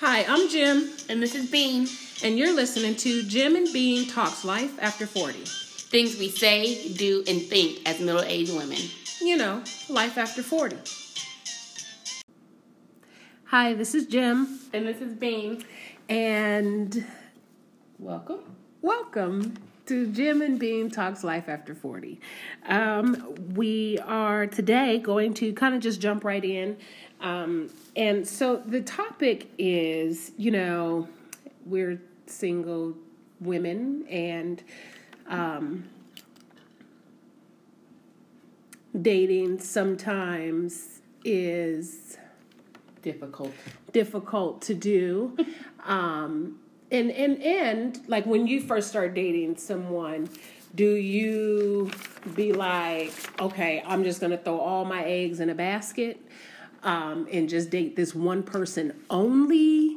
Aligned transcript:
Hi, 0.00 0.24
I'm 0.28 0.48
Jim, 0.48 0.90
And 1.08 1.22
this 1.22 1.34
is 1.34 1.50
Bean. 1.50 1.88
and 2.22 2.38
you're 2.38 2.54
listening 2.54 2.94
to 2.96 3.22
Jim 3.24 3.56
and 3.56 3.72
Bean 3.72 4.08
Talks 4.08 4.44
Life 4.44 4.76
After 4.80 5.06
40. 5.06 5.38
Things 5.44 6.18
we 6.18 6.28
say, 6.28 6.92
do, 6.94 7.24
and 7.26 7.40
think 7.42 7.80
as 7.88 8.00
middle 8.00 8.22
aged 8.22 8.54
women. 8.54 8.78
You 9.20 9.36
know, 9.36 9.62
life 9.88 10.16
after 10.18 10.42
40. 10.42 10.76
Hi, 13.46 13.72
this 13.74 13.94
is 13.94 14.06
Jim, 14.06 14.60
And 14.72 14.86
this 14.86 15.00
is 15.00 15.14
Bean. 15.14 15.64
and 16.08 17.04
Welcome. 17.98 18.40
welcome 18.82 19.54
to 19.86 20.06
Jim 20.12 20.42
and 20.42 20.58
Bean 20.60 20.90
Talks 20.90 21.24
Life 21.24 21.48
After 21.48 21.74
40. 21.74 22.20
Um, 22.68 23.34
we 23.54 23.98
are 24.06 24.46
today 24.46 24.98
going 24.98 25.32
to 25.34 25.52
kind 25.54 25.74
of 25.74 25.80
just 25.80 26.00
jump 26.00 26.24
right 26.24 26.44
in. 26.44 26.76
Um, 27.20 27.70
and 27.98 28.26
so 28.26 28.62
the 28.64 28.80
topic 28.80 29.50
is, 29.58 30.30
you 30.38 30.52
know, 30.52 31.08
we're 31.66 32.00
single 32.26 32.94
women 33.40 34.06
and 34.08 34.62
um, 35.26 35.88
dating 39.02 39.58
sometimes 39.58 41.00
is 41.24 42.16
Difficult. 43.02 43.52
difficult 43.92 44.62
to 44.62 44.74
do. 44.74 45.36
um, 45.84 46.60
and 46.92 47.10
and 47.10 47.42
and 47.42 48.00
like 48.06 48.26
when 48.26 48.46
you 48.46 48.60
first 48.60 48.88
start 48.88 49.12
dating 49.14 49.56
someone, 49.56 50.30
do 50.76 50.94
you 50.94 51.90
be 52.36 52.52
like, 52.52 53.12
okay, 53.40 53.82
I'm 53.84 54.04
just 54.04 54.20
gonna 54.20 54.38
throw 54.38 54.60
all 54.60 54.84
my 54.84 55.02
eggs 55.02 55.40
in 55.40 55.50
a 55.50 55.54
basket 55.54 56.20
um, 56.82 57.26
and 57.32 57.48
just 57.48 57.70
date 57.70 57.96
this 57.96 58.14
one 58.14 58.42
person 58.42 58.94
only, 59.10 59.96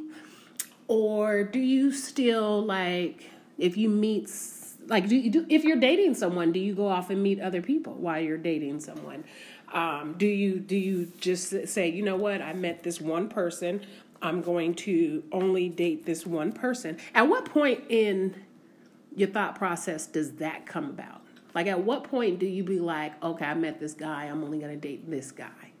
or 0.88 1.44
do 1.44 1.58
you 1.58 1.92
still 1.92 2.62
like 2.62 3.30
if 3.58 3.76
you 3.76 3.88
meet 3.88 4.30
like 4.86 5.08
do 5.08 5.16
you 5.16 5.30
do 5.30 5.46
if 5.48 5.64
you're 5.64 5.80
dating 5.80 6.14
someone, 6.14 6.52
do 6.52 6.58
you 6.58 6.74
go 6.74 6.88
off 6.88 7.10
and 7.10 7.22
meet 7.22 7.40
other 7.40 7.62
people 7.62 7.94
while 7.94 8.20
you're 8.20 8.38
dating 8.38 8.80
someone? 8.80 9.24
Um, 9.72 10.14
do 10.18 10.26
you 10.26 10.58
do 10.58 10.76
you 10.76 11.10
just 11.18 11.68
say, 11.68 11.88
you 11.88 12.02
know 12.02 12.16
what, 12.16 12.42
I 12.42 12.52
met 12.52 12.82
this 12.82 13.00
one 13.00 13.28
person, 13.28 13.80
I'm 14.20 14.42
going 14.42 14.74
to 14.74 15.22
only 15.32 15.68
date 15.68 16.04
this 16.04 16.26
one 16.26 16.52
person? 16.52 16.98
At 17.14 17.28
what 17.28 17.46
point 17.46 17.84
in 17.88 18.34
your 19.16 19.28
thought 19.28 19.56
process 19.56 20.06
does 20.06 20.32
that 20.34 20.66
come 20.66 20.86
about? 20.86 21.22
Like, 21.54 21.66
at 21.66 21.80
what 21.80 22.04
point 22.04 22.38
do 22.38 22.46
you 22.46 22.64
be 22.64 22.78
like, 22.80 23.22
okay, 23.22 23.44
I 23.44 23.54
met 23.54 23.78
this 23.78 23.92
guy, 23.92 24.24
I'm 24.24 24.42
only 24.42 24.58
going 24.58 24.70
to 24.70 24.88
date 24.88 25.10
this 25.10 25.30
guy? 25.30 25.71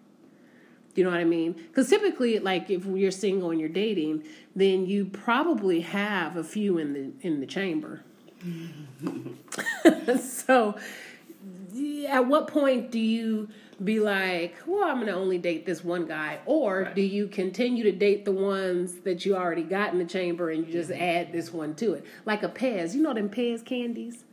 You 0.94 1.04
know 1.04 1.10
what 1.10 1.20
I 1.20 1.24
mean? 1.24 1.52
Because 1.52 1.88
typically, 1.88 2.38
like 2.38 2.68
if 2.70 2.84
you're 2.84 3.10
single 3.10 3.50
and 3.50 3.58
you're 3.58 3.68
dating, 3.68 4.24
then 4.54 4.86
you 4.86 5.06
probably 5.06 5.80
have 5.80 6.36
a 6.36 6.44
few 6.44 6.78
in 6.78 6.92
the 6.92 7.26
in 7.26 7.40
the 7.40 7.46
chamber. 7.46 8.02
so, 10.20 10.76
at 12.08 12.26
what 12.26 12.48
point 12.48 12.90
do 12.90 12.98
you 12.98 13.48
be 13.82 14.00
like, 14.00 14.54
well, 14.66 14.84
I'm 14.84 15.00
gonna 15.00 15.12
only 15.12 15.38
date 15.38 15.64
this 15.64 15.82
one 15.82 16.06
guy, 16.06 16.40
or 16.44 16.92
do 16.94 17.00
you 17.00 17.26
continue 17.26 17.84
to 17.84 17.92
date 17.92 18.24
the 18.24 18.32
ones 18.32 19.00
that 19.00 19.24
you 19.24 19.36
already 19.36 19.62
got 19.62 19.92
in 19.92 19.98
the 19.98 20.04
chamber 20.04 20.50
and 20.50 20.66
you 20.66 20.72
just 20.72 20.90
add 20.90 21.32
this 21.32 21.52
one 21.52 21.74
to 21.76 21.94
it, 21.94 22.04
like 22.26 22.42
a 22.42 22.48
Pez? 22.48 22.94
You 22.94 23.02
know 23.02 23.14
them 23.14 23.30
Pez 23.30 23.64
candies. 23.64 24.24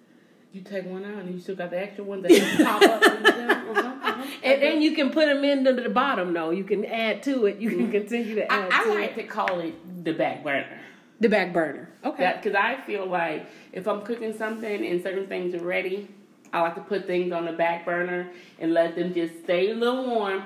You 0.51 0.61
take 0.61 0.85
one 0.85 1.05
out 1.05 1.19
and 1.19 1.33
you 1.33 1.39
still 1.39 1.55
got 1.55 1.69
the 1.69 1.79
extra 1.79 2.03
ones 2.03 2.23
that 2.23 2.65
pop 2.65 2.81
up. 2.81 4.08
In 4.33 4.41
the 4.41 4.47
middle. 4.47 4.67
And 4.67 4.73
then 4.75 4.81
you 4.81 4.95
can 4.95 5.11
put 5.11 5.25
them 5.25 5.43
in 5.43 5.63
to 5.65 5.73
the 5.73 5.89
bottom. 5.89 6.33
though. 6.33 6.51
you 6.51 6.63
can 6.63 6.85
add 6.85 7.23
to 7.23 7.45
it. 7.45 7.57
You 7.57 7.69
can 7.69 7.79
mm-hmm. 7.79 7.91
continue 7.91 8.35
to 8.35 8.51
add 8.51 8.71
I 8.71 8.83
to 8.83 8.93
like 8.93 9.17
it. 9.17 9.23
to 9.23 9.23
call 9.27 9.59
it 9.59 10.03
the 10.03 10.13
back 10.13 10.43
burner. 10.43 10.79
The 11.19 11.29
back 11.29 11.53
burner. 11.53 11.89
Okay. 12.03 12.33
Because 12.35 12.55
I 12.55 12.79
feel 12.85 13.05
like 13.05 13.45
if 13.73 13.87
I'm 13.87 14.01
cooking 14.01 14.37
something 14.37 14.85
and 14.85 15.03
certain 15.03 15.27
things 15.27 15.53
are 15.53 15.63
ready, 15.63 16.07
I 16.53 16.61
like 16.61 16.75
to 16.75 16.81
put 16.81 17.05
things 17.05 17.31
on 17.31 17.45
the 17.45 17.51
back 17.51 17.85
burner 17.85 18.31
and 18.59 18.73
let 18.73 18.95
them 18.95 19.13
just 19.13 19.43
stay 19.43 19.71
a 19.71 19.75
little 19.75 20.05
warm 20.05 20.43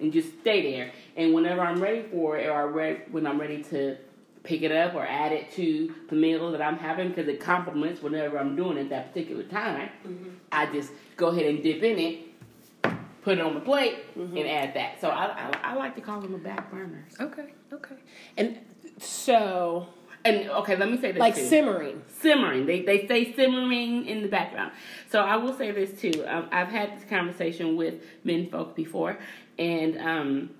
and 0.00 0.12
just 0.12 0.40
stay 0.40 0.72
there. 0.72 0.92
And 1.16 1.34
whenever 1.34 1.60
I'm 1.60 1.80
ready 1.80 2.02
for 2.10 2.38
it, 2.38 2.48
or 2.48 2.80
I 2.80 2.94
when 3.10 3.26
I'm 3.26 3.40
ready 3.40 3.62
to 3.64 3.96
pick 4.42 4.62
it 4.62 4.72
up 4.72 4.94
or 4.94 5.04
add 5.04 5.32
it 5.32 5.52
to 5.52 5.94
the 6.08 6.16
meal 6.16 6.50
that 6.52 6.62
I'm 6.62 6.78
having, 6.78 7.08
because 7.08 7.28
it 7.28 7.40
complements 7.40 8.02
whatever 8.02 8.38
I'm 8.38 8.56
doing 8.56 8.78
at 8.78 8.88
that 8.90 9.12
particular 9.12 9.42
time, 9.44 9.90
mm-hmm. 10.06 10.30
I 10.50 10.66
just 10.66 10.92
go 11.16 11.28
ahead 11.28 11.46
and 11.46 11.62
dip 11.62 11.82
in 11.82 11.98
it, 11.98 12.29
put 13.22 13.38
it 13.38 13.40
on 13.40 13.54
the 13.54 13.60
plate, 13.60 13.96
and 14.16 14.38
add 14.38 14.74
that. 14.74 15.00
So 15.00 15.08
I, 15.08 15.24
I, 15.26 15.72
I 15.72 15.74
like 15.74 15.94
to 15.96 16.00
call 16.00 16.20
them 16.20 16.32
the 16.32 16.38
back 16.38 16.70
burners. 16.70 17.12
okay. 17.20 17.52
Okay. 17.72 17.94
And 18.36 18.58
so, 18.98 19.86
And 20.24 20.50
okay, 20.50 20.76
let 20.76 20.90
me 20.90 20.98
say 21.00 21.12
this 21.12 21.20
like 21.20 21.34
too. 21.34 21.46
simmering. 21.46 22.02
simmering. 22.08 22.66
They 22.66 22.82
they 22.82 23.04
stay 23.06 23.32
simmering 23.34 24.06
in 24.06 24.22
the 24.22 24.28
background. 24.28 24.72
So 25.10 25.20
I 25.20 25.36
will 25.36 25.56
say 25.56 25.70
this 25.70 26.00
too. 26.00 26.24
Um, 26.26 26.48
I've 26.52 26.68
had 26.68 26.96
this 26.96 27.04
conversation 27.08 27.76
with 27.76 27.94
men 28.24 28.50
folk 28.50 28.74
before, 28.76 29.18
and 29.58 29.98
um, 29.98 30.50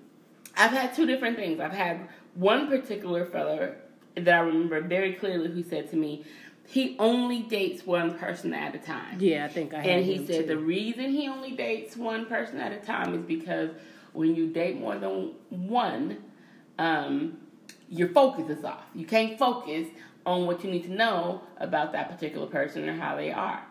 I've 0.55 0.71
had 0.71 0.95
two 0.95 1.05
different 1.05 1.35
things. 1.37 1.59
I've 1.59 1.73
had 1.73 2.07
one 2.35 2.67
particular 2.69 3.25
fella 3.25 3.73
that 4.15 4.33
I 4.33 4.39
remember 4.39 4.81
very 4.81 5.13
clearly 5.13 5.49
who 5.51 5.63
said 5.63 5.89
to 5.91 5.95
me, 5.95 6.25
he 6.71 6.95
only 6.99 7.41
dates 7.41 7.85
one 7.85 8.17
person 8.17 8.53
at 8.53 8.73
a 8.73 8.77
time. 8.77 9.17
Yeah, 9.19 9.45
I 9.45 9.49
think 9.49 9.73
I. 9.73 9.79
And 9.79 10.05
he 10.05 10.25
said 10.25 10.47
the 10.47 10.57
reason 10.57 11.09
he 11.09 11.27
only 11.27 11.51
dates 11.51 11.97
one 11.97 12.25
person 12.27 12.59
at 12.59 12.71
a 12.71 12.77
time 12.77 13.13
is 13.13 13.23
because 13.25 13.71
when 14.13 14.35
you 14.35 14.47
date 14.47 14.79
more 14.79 14.97
than 14.97 15.33
one, 15.49 16.23
um, 16.79 17.37
your 17.89 18.07
focus 18.09 18.57
is 18.57 18.63
off. 18.63 18.85
You 18.95 19.05
can't 19.05 19.37
focus 19.37 19.89
on 20.25 20.45
what 20.45 20.63
you 20.63 20.71
need 20.71 20.83
to 20.83 20.93
know 20.93 21.41
about 21.57 21.91
that 21.91 22.09
particular 22.09 22.47
person 22.47 22.87
or 22.87 22.93
how 22.93 23.17
they 23.17 23.31
are. 23.33 23.65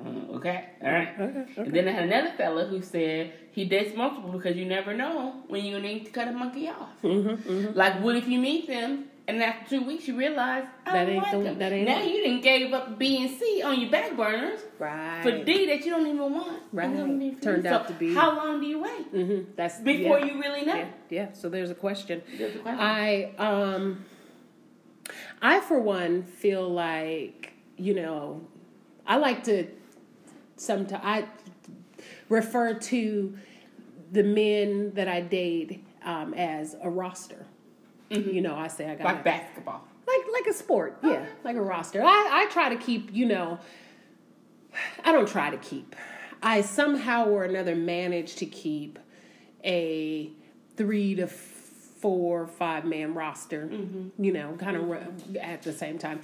Uh, 0.00 0.36
okay, 0.36 0.68
all 0.82 0.92
right. 0.92 1.08
Okay, 1.18 1.38
okay. 1.40 1.60
And 1.62 1.74
then 1.74 1.88
I 1.88 1.90
had 1.92 2.04
another 2.04 2.32
fella 2.36 2.66
who 2.66 2.80
said 2.82 3.32
he 3.50 3.64
dates 3.64 3.96
multiple 3.96 4.30
because 4.30 4.56
you 4.56 4.64
never 4.64 4.94
know 4.94 5.42
when 5.48 5.64
you 5.64 5.78
need 5.80 6.04
to 6.06 6.10
cut 6.12 6.28
a 6.28 6.32
monkey 6.32 6.68
off. 6.68 7.02
Mm-hmm, 7.02 7.76
Like, 7.76 8.00
what 8.00 8.16
if 8.16 8.28
you 8.28 8.38
meet 8.38 8.68
them 8.68 9.06
and 9.28 9.42
after 9.42 9.78
two 9.78 9.84
weeks 9.86 10.08
you 10.08 10.16
realize 10.16 10.64
I 10.86 10.92
That 10.92 11.04
don't 11.04 11.14
ain't 11.14 11.22
like 11.22 11.32
the- 11.32 11.38
them. 11.44 11.58
that 11.58 11.72
ain't 11.72 11.88
now 11.88 12.00
it. 12.02 12.06
you 12.10 12.22
didn't 12.24 12.42
gave 12.42 12.72
up 12.72 12.98
B 12.98 13.22
and 13.22 13.30
C 13.30 13.62
on 13.64 13.80
your 13.80 13.90
back 13.90 14.16
burners 14.16 14.60
Right. 14.78 15.22
for 15.22 15.44
D 15.44 15.66
that 15.66 15.84
you 15.84 15.90
don't 15.92 16.06
even 16.06 16.32
want. 16.32 16.62
Right. 16.72 16.88
You 16.88 16.94
know 16.96 17.00
what 17.02 17.10
I 17.10 17.14
mean? 17.14 17.38
Turned 17.40 17.62
So 17.64 17.70
out 17.74 17.88
to 17.88 17.94
be- 17.94 18.14
How 18.14 18.36
long 18.36 18.60
do 18.60 18.66
you 18.66 18.80
wait 18.80 19.12
Mm-hmm. 19.14 19.52
That's 19.56 19.78
before 19.80 20.18
yeah. 20.18 20.24
you 20.26 20.40
really 20.40 20.64
know? 20.64 20.74
Yeah, 20.76 20.88
yeah. 21.10 21.32
So 21.32 21.48
there's 21.48 21.70
a 21.70 21.74
question. 21.74 22.22
There's 22.36 22.56
a 22.56 22.58
question. 22.58 22.80
I 22.80 23.32
um 23.38 24.04
I 25.40 25.60
for 25.60 25.78
one 25.80 26.22
feel 26.22 26.68
like, 26.68 27.52
you 27.76 27.94
know, 27.94 28.42
I 29.06 29.16
like 29.16 29.44
to 29.44 29.66
sometimes 30.56 31.02
I 31.04 31.26
refer 32.28 32.74
to 32.74 33.36
the 34.10 34.22
men 34.22 34.92
that 34.94 35.08
I 35.08 35.20
date 35.20 35.84
um, 36.04 36.34
as 36.34 36.76
a 36.82 36.88
roster. 36.90 37.46
Mm-hmm. 38.12 38.30
You 38.30 38.40
know, 38.42 38.54
I 38.54 38.68
say 38.68 38.90
I 38.90 38.94
got 38.94 39.04
like 39.04 39.24
basketball. 39.24 39.86
like 40.06 40.20
like 40.32 40.46
a 40.46 40.52
sport, 40.52 40.98
yeah, 41.02 41.26
like 41.44 41.56
a 41.56 41.62
roster. 41.62 42.02
I 42.02 42.28
I 42.30 42.52
try 42.52 42.68
to 42.68 42.76
keep, 42.76 43.12
you 43.12 43.26
know, 43.26 43.58
I 45.04 45.12
don't 45.12 45.28
try 45.28 45.50
to 45.50 45.56
keep. 45.56 45.96
I 46.42 46.60
somehow 46.62 47.26
or 47.26 47.44
another 47.44 47.76
manage 47.76 48.36
to 48.36 48.46
keep 48.46 48.98
a 49.64 50.30
three 50.76 51.14
to 51.14 51.26
four, 51.26 52.46
five 52.46 52.84
man 52.84 53.14
roster. 53.14 53.66
Mm-hmm. 53.66 54.24
You 54.24 54.32
know, 54.32 54.56
kind 54.58 54.76
of 54.76 54.82
mm-hmm. 54.82 55.36
at 55.36 55.62
the 55.62 55.72
same 55.72 55.98
time. 55.98 56.20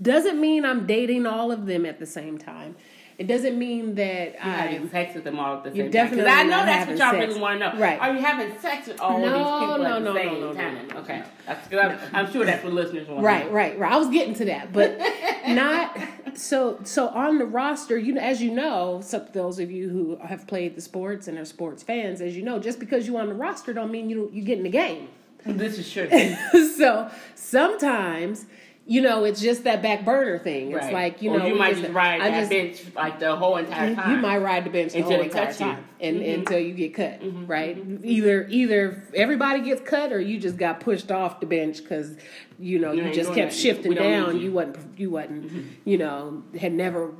Doesn't 0.00 0.40
mean 0.40 0.64
I'm 0.64 0.86
dating 0.86 1.26
all 1.26 1.50
of 1.50 1.66
them 1.66 1.84
at 1.84 1.98
the 1.98 2.06
same 2.06 2.38
time. 2.38 2.76
It 3.22 3.28
doesn't 3.28 3.56
mean 3.56 3.94
that 3.94 4.32
You 4.32 4.38
I 4.42 4.50
having 4.50 4.90
sex 4.90 5.14
with 5.14 5.22
them 5.22 5.38
all 5.38 5.58
at 5.58 5.62
the 5.62 5.70
You're 5.70 5.86
same 5.86 5.92
time. 5.92 6.08
'Cause 6.08 6.16
definitely 6.18 6.32
I 6.32 6.42
know 6.42 6.66
that's 6.66 6.88
what 6.88 6.98
y'all 6.98 7.10
sex. 7.12 7.26
really 7.28 7.40
want 7.40 7.60
to 7.60 7.72
know. 7.72 7.80
Right. 7.80 8.00
Are 8.00 8.12
you 8.12 8.20
having 8.20 8.58
sex 8.58 8.88
with 8.88 9.00
all 9.00 9.20
No, 9.20 9.26
of 9.26 9.32
these 9.32 9.60
people 9.60 9.78
no, 9.78 9.84
at 9.84 9.98
the 9.98 10.00
no, 10.00 10.14
same 10.16 10.40
no, 10.40 10.52
no, 10.52 10.54
time? 10.54 10.74
no, 10.88 10.94
no. 10.94 11.00
Okay. 11.02 11.22
That's, 11.46 11.72
I'm, 11.72 11.98
I'm 12.26 12.32
sure 12.32 12.44
that's 12.44 12.64
what 12.64 12.72
listeners 12.72 13.06
want. 13.06 13.22
Right, 13.24 13.48
right, 13.52 13.78
right. 13.78 13.92
I 13.92 13.96
was 13.96 14.08
getting 14.08 14.34
to 14.34 14.44
that, 14.46 14.72
but 14.72 14.98
not 15.48 15.96
so. 16.34 16.80
So 16.82 17.08
on 17.10 17.38
the 17.38 17.46
roster, 17.46 17.96
you 17.96 18.12
know, 18.14 18.20
as 18.20 18.42
you 18.42 18.50
know, 18.50 19.00
so 19.04 19.24
those 19.32 19.60
of 19.60 19.70
you 19.70 19.88
who 19.88 20.16
have 20.26 20.48
played 20.48 20.74
the 20.74 20.80
sports 20.80 21.28
and 21.28 21.38
are 21.38 21.44
sports 21.44 21.84
fans, 21.84 22.20
as 22.20 22.36
you 22.36 22.42
know, 22.42 22.58
just 22.58 22.80
because 22.80 23.06
you're 23.06 23.20
on 23.20 23.28
the 23.28 23.34
roster 23.34 23.72
don't 23.72 23.92
mean 23.92 24.10
you 24.10 24.30
you 24.32 24.42
get 24.42 24.58
in 24.58 24.64
the 24.64 24.70
game. 24.70 25.08
This 25.46 25.78
is 25.78 25.92
true. 25.92 26.08
so 26.76 27.08
sometimes, 27.34 28.46
you 28.84 29.00
know, 29.00 29.24
it's 29.24 29.40
just 29.40 29.62
that 29.64 29.80
back 29.80 30.04
burner 30.04 30.38
thing. 30.38 30.72
It's 30.72 30.82
Right. 30.84 30.92
like 30.92 31.22
you 31.22 31.30
or 31.30 31.38
know, 31.38 31.46
you 31.46 31.54
might 31.54 31.76
just, 31.76 31.92
ride 31.92 32.20
I 32.20 32.30
that 32.30 32.38
just- 32.40 32.50
bench 32.50 32.94
like 32.96 33.20
the 33.20 33.36
whole 33.36 33.56
entire 33.56 33.94
time. 33.94 34.10
you 34.10 34.16
might 34.18 34.38
ride 34.38 34.64
the 34.64 34.70
bench 34.70 34.92
the 34.92 34.98
Until 34.98 35.12
whole 35.16 35.22
entire 35.24 35.46
cut 35.46 35.60
you. 35.60 35.66
time, 35.66 35.84
and 36.00 36.16
Mhm. 36.18 36.34
until 36.34 36.58
you 36.58 36.74
get 36.74 36.94
cut, 36.94 37.20
mm-hmm. 37.22 37.46
right? 37.46 37.78
Either 38.02 38.46
either 38.50 39.02
everybody 39.14 39.60
gets 39.60 39.80
cut, 39.82 40.12
or 40.12 40.20
you 40.20 40.38
just 40.38 40.56
got 40.56 40.80
pushed 40.80 41.12
off 41.12 41.38
the 41.40 41.46
bench 41.46 41.82
because 41.82 42.16
you 42.58 42.78
know 42.80 42.90
you, 42.92 43.02
ain't 43.04 43.14
just 43.14 43.32
kept 43.32 43.52
that. 43.52 43.56
shifting 43.56 43.88
We 43.90 43.94
don't 43.94 44.04
need 44.04 44.10
down. 44.26 44.36
you. 44.36 44.42
You. 44.46 44.52
wasn't 44.52 44.76
you 44.98 45.10
wasn't 45.10 45.46
mm-hmm. 45.46 45.60
you 45.84 45.98
know 45.98 46.42
had 46.60 46.72
never 46.72 47.12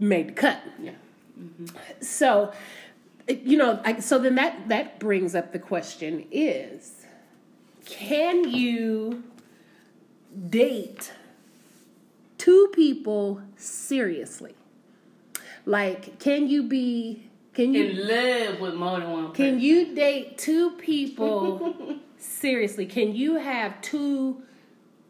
made 0.00 0.28
the 0.28 0.32
cut. 0.32 0.58
Yeah. 0.82 0.92
Mm-hmm. 1.38 1.66
So, 2.00 2.52
you 3.28 3.56
know, 3.56 3.80
I, 3.84 4.00
so 4.00 4.18
then 4.18 4.34
that 4.36 4.68
that 4.68 4.98
brings 4.98 5.34
up 5.34 5.52
the 5.52 5.58
question: 5.58 6.24
Is 6.32 7.04
can 7.84 8.48
you 8.48 9.22
date 10.50 11.12
two 12.38 12.70
people 12.74 13.40
seriously? 13.56 14.54
Like, 15.64 16.18
can 16.18 16.48
you 16.48 16.64
be 16.64 17.28
can 17.54 17.74
you 17.74 17.84
In 17.84 18.08
love 18.08 18.60
with 18.60 18.74
more 18.74 18.98
than 18.98 19.10
one 19.10 19.28
person. 19.28 19.34
can 19.34 19.60
you 19.60 19.94
date 19.94 20.38
two 20.38 20.70
people 20.72 21.76
seriously? 22.18 22.86
Can 22.86 23.14
you 23.14 23.36
have 23.36 23.80
two 23.82 24.42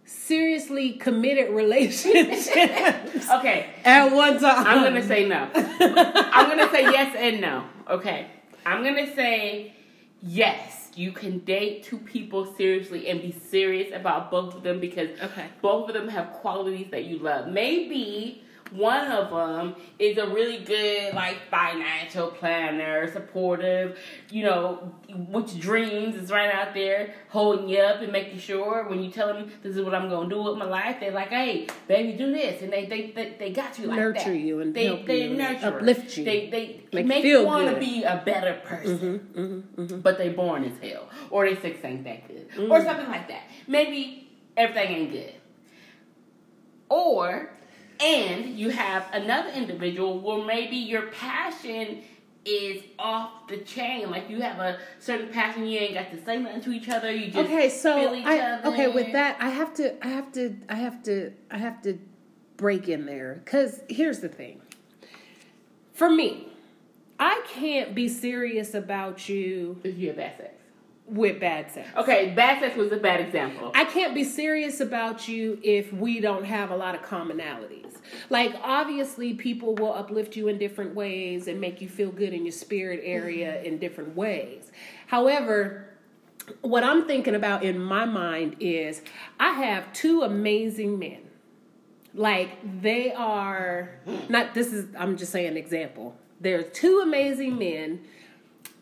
seriously 0.05 0.93
committed 0.93 1.51
relationships 1.55 2.49
Okay, 3.31 3.71
at 3.85 4.13
one 4.13 4.39
time? 4.41 4.67
I'm 4.67 4.83
gonna 4.83 5.07
say 5.07 5.27
no. 5.29 5.49
I'm 5.55 6.49
gonna 6.49 6.71
say 6.71 6.83
yes 6.83 7.15
and 7.17 7.41
no. 7.41 7.65
Okay, 7.89 8.27
I'm 8.67 8.83
gonna 8.83 9.15
say 9.15 9.73
yes. 10.21 10.82
You 10.95 11.13
can 11.13 11.39
date 11.41 11.85
two 11.85 11.99
people 11.99 12.45
seriously 12.55 13.09
and 13.09 13.21
be 13.21 13.33
serious 13.33 13.93
about 13.95 14.31
both 14.31 14.55
of 14.55 14.63
them 14.63 14.81
because 14.81 15.09
Okay. 15.23 15.47
both 15.61 15.89
of 15.89 15.95
them 15.95 16.09
have 16.09 16.33
qualities 16.33 16.89
that 16.91 17.05
you 17.05 17.19
love. 17.19 17.49
Maybe 17.49 18.43
one 18.73 19.07
of 19.11 19.31
them 19.31 19.75
is 19.99 20.17
a 20.19 20.27
really 20.27 20.65
good 20.65 21.15
like 21.15 21.37
financial 21.51 22.29
planner, 22.29 23.11
supportive, 23.13 23.99
you 24.31 24.45
know, 24.45 24.93
which 25.29 25.59
dreams 25.59 26.17
is 26.17 26.31
right 26.31 26.51
out 26.53 26.73
there 26.75 27.15
holding 27.29 27.69
you 27.69 27.79
up 27.79 28.01
and 28.01 28.11
making 28.13 28.39
sure 28.39 28.89
when 28.89 29.03
you 29.03 29.11
tell 29.11 29.29
them 29.29 29.51
this 29.63 29.77
is 29.77 29.83
what 29.85 29.95
I'm 29.95 30.09
gonna 30.09 30.29
do 30.29 30.43
with 30.43 30.57
my 30.57 30.65
life, 30.65 30.97
they're 31.01 31.13
like, 31.13 31.29
hey, 31.29 31.67
baby, 31.89 32.13
do 32.17 32.33
this, 32.33 32.63
and 32.63 32.73
they 32.73 32.87
they 32.87 33.11
they, 33.11 33.37
they 33.39 33.51
got 33.51 33.79
you 33.79 33.87
like 33.87 33.99
Nurture 33.99 34.25
that. 34.33 34.37
you 34.39 34.61
and 34.61 34.75
they 34.75 34.87
help 34.87 35.07
they 35.07 35.29
you 35.29 35.37
nurture, 35.37 35.67
uplift 35.77 36.17
you. 36.17 36.25
They 36.25 36.49
they 36.51 36.81
make, 36.93 37.07
make 37.07 37.25
you, 37.25 37.45
want 37.45 37.69
to 37.73 37.79
be 37.79 38.05
a 38.05 38.23
better 38.25 38.55
person, 38.65 39.65
Mm-hmm, 39.77 40.01
but 40.01 40.19
they 40.19 40.29
born 40.31 40.65
as 40.65 40.79
hell, 40.83 41.09
or 41.31 41.49
they 41.49 41.57
sex 41.61 41.79
ain't 41.85 42.05
that 42.05 42.27
good, 42.29 42.49
Mm. 42.57 42.71
or 42.71 42.83
something 42.83 43.09
like 43.09 43.29
that. 43.29 43.43
Maybe 43.67 44.29
everything 44.57 44.89
ain't 44.97 45.13
good. 45.13 45.35
Or, 46.89 47.51
and 48.03 48.59
you 48.59 48.71
have 48.71 49.07
another 49.13 49.51
individual 49.51 50.19
where 50.21 50.45
maybe 50.45 50.77
your 50.77 51.07
passion 51.09 52.03
is 52.45 52.83
off 52.99 53.47
the 53.49 53.59
chain. 53.59 54.11
Like 54.11 54.29
you 54.29 54.41
have 54.41 54.59
a 54.59 54.79
certain 54.99 55.29
passion, 55.29 55.67
you 55.67 55.79
ain't 55.79 55.95
got 55.95 56.11
to 56.11 56.25
say 56.25 56.39
nothing 56.39 56.61
to 56.63 56.73
each 56.73 56.89
other. 56.89 57.13
You 57.13 57.27
just 57.31 57.39
okay 57.39 57.69
so 57.69 57.97
feel 57.97 58.15
each 58.15 58.27
I, 58.27 58.41
other. 58.41 58.69
okay 58.71 58.89
with 58.89 59.13
that 59.13 59.37
i 59.41 59.49
have 59.49 59.73
to 59.75 60.05
i 60.05 60.09
have 60.09 60.33
to 60.33 60.57
i 60.69 60.75
have 60.75 61.03
to 61.05 61.33
i 61.51 61.57
have 61.59 61.81
to 61.83 61.99
break 62.57 62.89
in 62.89 63.07
there 63.07 63.41
because 63.45 63.81
here's 63.89 64.21
the 64.21 64.29
thing 64.29 64.61
for 65.93 66.11
me 66.11 66.49
i 67.19 67.43
can't 67.49 67.95
be 67.95 68.09
serious 68.09 68.75
about 68.75 69.29
you 69.29 69.81
If 69.85 69.99
you 69.99 70.09
have 70.09 70.17
bad 70.17 70.37
sex. 70.37 70.62
With 71.07 71.41
bad 71.41 71.71
sex 71.71 71.89
Okay, 71.97 72.33
bad 72.35 72.61
sex 72.61 72.77
was 72.77 72.93
a 72.93 72.97
bad 72.97 73.21
example. 73.21 73.73
I 73.75 73.85
can't 73.85 74.15
be 74.15 74.25
serious 74.25 74.81
about 74.81 75.29
you 75.29 75.59
if 75.63 75.93
we 75.93 76.21
don't 76.21 76.45
have 76.45 76.71
a 76.71 76.77
lot 76.77 76.95
of 76.95 77.03
commonalities. 77.03 77.93
Like, 78.31 78.55
obviously, 78.63 79.35
people 79.35 79.75
will 79.75 79.93
uplift 79.93 80.37
you 80.37 80.49
in 80.49 80.59
different 80.59 80.95
ways 80.95 81.49
and 81.49 81.61
make 81.61 81.81
you 81.81 81.89
feel 81.89 82.11
good 82.11 82.33
in 82.33 82.45
your 82.45 82.53
spirit 82.53 83.01
area 83.03 83.63
in 83.63 83.79
different 83.79 84.17
ways. 84.17 84.71
However, 85.07 85.89
what 86.61 86.85
I'm 86.85 87.07
thinking 87.07 87.35
about 87.35 87.63
in 87.63 87.79
my 87.79 88.05
mind 88.05 88.57
is 88.61 89.03
I 89.39 89.51
have 89.51 89.93
two 89.93 90.23
amazing 90.23 90.99
men. 90.99 91.19
Like, 92.15 92.83
they 92.83 93.13
are 93.13 93.99
not, 94.29 94.55
this 94.55 94.73
is, 94.73 94.87
I'm 94.99 95.17
just 95.17 95.33
saying, 95.33 95.49
an 95.49 95.57
example. 95.57 96.17
There 96.41 96.59
are 96.59 96.65
two 96.65 97.01
amazing 97.01 97.59
men 97.59 98.01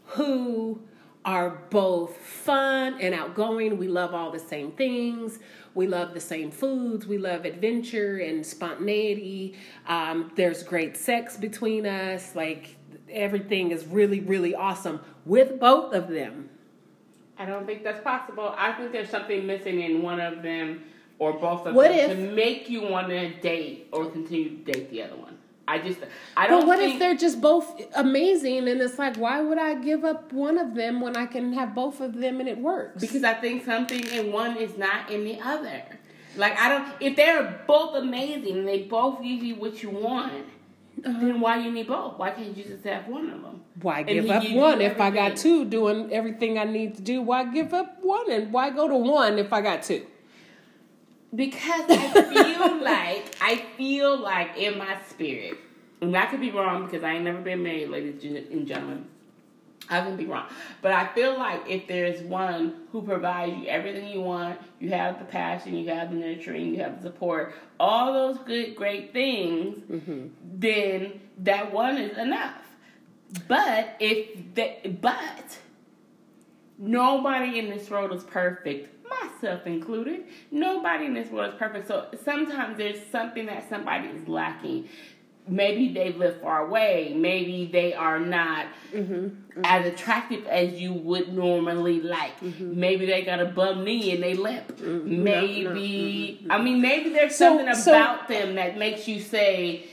who 0.07 0.83
are 1.25 1.51
both 1.71 2.17
fun 2.17 2.99
and 3.01 3.15
outgoing. 3.15 3.77
We 3.79 3.89
love 3.89 4.15
all 4.15 4.31
the 4.31 4.39
same 4.39 4.73
things. 4.73 5.39
We 5.75 5.87
love 5.87 6.15
the 6.15 6.21
same 6.21 6.51
foods. 6.51 7.07
We 7.07 7.19
love 7.19 7.45
adventure 7.45 8.19
and 8.19 8.45
spontaneity. 8.45 9.55
Um, 9.87 10.33
there's 10.35 10.63
great 10.63 10.97
sex 10.97 11.37
between 11.37 11.87
us. 11.87 12.35
Like 12.35 12.77
everything 13.11 13.71
is 13.71 13.85
really, 13.87 14.21
really 14.21 14.55
awesome 14.55 15.01
with 15.27 15.61
both 15.61 15.93
of 15.95 16.09
them. 16.09 16.49
I 17.39 17.45
don't 17.47 17.67
think 17.67 17.85
that's 17.85 18.03
possible. 18.03 18.55
I 18.57 18.73
think 18.73 18.93
there's 18.93 19.09
something 19.11 19.47
missing 19.47 19.81
in 19.81 20.03
one 20.03 20.21
of 20.21 20.43
them 20.43 20.83
or 21.19 21.35
both 21.35 21.67
of 21.67 21.75
What 21.75 21.89
them 21.91 22.11
if- 22.11 22.17
to 22.17 22.35
make 22.35 22.69
you 22.71 22.83
want 22.83 23.09
to 23.09 23.31
date 23.41 23.89
or 23.93 24.07
continue 24.07 24.51
to 24.65 24.73
date 24.73 24.91
the 24.91 25.03
other 25.03 25.17
one. 25.17 25.30
I 25.71 25.79
just, 25.79 26.01
I 26.37 26.47
don't 26.49 26.61
But 26.61 26.67
what 26.67 26.79
think, 26.81 26.95
if 26.95 26.99
they're 26.99 27.17
just 27.17 27.41
both 27.41 27.81
amazing 27.95 28.69
and 28.69 28.81
it's 28.81 28.99
like, 28.99 29.17
why 29.17 29.41
would 29.41 29.59
I 29.59 29.75
give 29.75 30.05
up 30.05 30.33
one 30.33 30.59
of 30.59 30.75
them 30.75 31.01
when 31.01 31.17
I 31.17 31.27
can 31.27 31.53
have 31.53 31.75
both 31.75 32.01
of 32.01 32.15
them 32.15 32.41
and 32.41 32.49
it 32.49 32.59
works? 32.59 33.01
Because 33.01 33.23
I 33.23 33.35
think 33.35 33.65
something 33.65 34.05
in 34.09 34.33
one 34.33 34.57
is 34.57 34.77
not 34.77 35.11
in 35.11 35.25
the 35.25 35.39
other. 35.41 35.83
Like 36.37 36.59
I 36.59 36.69
don't. 36.69 36.93
If 37.01 37.17
they're 37.17 37.63
both 37.67 37.95
amazing 37.97 38.59
and 38.59 38.69
they 38.69 38.83
both 38.83 39.23
give 39.23 39.43
you 39.43 39.55
what 39.57 39.83
you 39.83 39.91
want, 39.91 40.33
Uh-huh. 41.05 41.19
then 41.21 41.41
why 41.41 41.57
you 41.65 41.71
need 41.73 41.87
both? 41.89 42.19
Why 42.19 42.31
can't 42.31 42.57
you 42.57 42.65
just 42.65 42.85
have 42.85 43.07
one 43.09 43.31
of 43.31 43.41
them? 43.43 43.63
Why 43.81 44.03
give 44.03 44.29
up 44.31 44.45
one 44.51 44.81
if 44.81 45.01
I 45.01 45.11
got 45.11 45.37
two 45.37 45.65
doing 45.65 46.13
everything 46.13 46.59
I 46.59 46.65
need 46.65 46.97
to 46.97 47.03
do? 47.03 47.23
Why 47.23 47.45
give 47.45 47.73
up 47.73 47.99
one 48.03 48.31
and 48.31 48.53
why 48.53 48.71
go 48.71 48.87
to 48.89 48.97
one 48.97 49.39
if 49.39 49.53
I 49.53 49.61
got 49.61 49.83
two? 49.83 50.05
Because 51.35 51.85
I 51.89 52.09
feel 52.09 52.77
like 52.83 53.37
I 53.41 53.65
feel 53.77 54.19
like 54.19 54.57
in 54.57 54.79
my 54.79 54.99
spirit, 55.09 55.59
and 56.01 56.17
I 56.17 56.27
could 56.27 56.41
be 56.41 56.51
wrong 56.51 56.87
because 56.87 57.05
I 57.05 57.15
ain't 57.15 57.25
never 57.25 57.41
been 57.41 57.63
married, 57.63 57.89
ladies 57.89 58.25
and 58.25 58.67
gentlemen. 58.67 59.07
I 59.89 60.03
can 60.03 60.17
be 60.17 60.27
wrong, 60.27 60.47
but 60.83 60.93
I 60.93 61.07
feel 61.15 61.37
like 61.37 61.69
if 61.69 61.89
there's 61.89 62.23
one 62.23 62.83
who 62.93 63.03
provides 63.03 63.57
you 63.57 63.67
everything 63.67 64.07
you 64.09 64.21
want, 64.21 64.61
you 64.79 64.91
have 64.91 65.19
the 65.19 65.25
passion, 65.25 65.75
you 65.75 65.89
have 65.89 66.11
the 66.11 66.17
nurturing, 66.17 66.75
you 66.75 66.83
have 66.83 67.03
the 67.03 67.09
support, 67.09 67.55
all 67.81 68.13
those 68.13 68.39
good, 68.45 68.77
great 68.77 69.13
things, 69.13 69.81
mm-hmm. 69.91 70.29
then 70.45 71.21
that 71.39 71.73
one 71.73 71.97
is 71.97 72.17
enough. 72.19 72.63
But 73.49 73.97
if 73.99 74.55
that, 74.55 75.01
but 75.01 75.59
nobody 76.79 77.59
in 77.59 77.71
this 77.71 77.91
world 77.91 78.13
is 78.13 78.23
perfect, 78.25 79.00
myself 79.11 79.67
included. 79.67 80.25
Nobody 80.51 81.07
in 81.07 81.15
this 81.15 81.31
world 81.31 81.55
is 81.55 81.59
perfect. 81.59 81.89
So 81.89 82.07
sometimes 82.25 82.79
there's 82.79 83.05
something 83.11 83.47
that 83.47 83.69
somebody 83.69 84.09
is 84.09 84.29
lacking. 84.29 84.89
Maybe 85.49 85.93
they 85.93 86.13
live 86.13 86.41
far 86.41 86.67
away. 86.67 87.13
Maybe 87.17 87.69
they 87.73 87.93
are 87.95 88.21
not 88.21 88.67
mm-hmm. 88.93 89.63
as 89.65 89.87
attractive 89.87 90.47
as 90.47 90.75
you 90.75 90.93
would 90.93 91.33
normally 91.33 92.01
like. 92.01 92.39
Mm-hmm. 92.41 92.79
Maybe 92.79 93.07
they 93.07 93.23
got 93.23 93.41
a 93.41 93.47
bum 93.47 93.85
knee 93.85 94.13
and 94.13 94.23
they 94.23 94.35
limp. 94.35 94.79
Maybe 94.81 96.41
mm-hmm. 96.43 96.53
I 96.53 96.63
mean 96.63 96.81
maybe 96.81 97.11
there's 97.11 97.35
So- 97.35 97.57
something 97.57 97.75
so- 97.75 97.93
about 97.93 98.29
them 98.29 98.55
that 98.57 98.79
makes 98.79 99.09
you 99.09 99.19
say, 99.19 99.87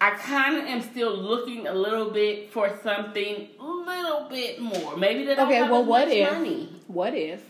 I 0.00 0.10
kind 0.12 0.56
of 0.56 0.64
am 0.64 0.82
still 0.82 1.16
looking 1.16 1.68
a 1.68 1.74
little 1.74 2.10
bit 2.10 2.52
for 2.52 2.76
something 2.82 3.48
a 3.60 3.64
little 3.64 4.28
bit 4.28 4.60
more. 4.60 4.96
Maybe 4.96 5.24
they 5.24 5.34
don't 5.34 5.46
Okay, 5.46 5.58
have 5.58 5.70
well, 5.70 5.82
as 5.82 5.86
what 5.86 6.08
much 6.08 6.16
if? 6.16 6.32
money. 6.32 6.68
What 6.88 7.14
if 7.14 7.40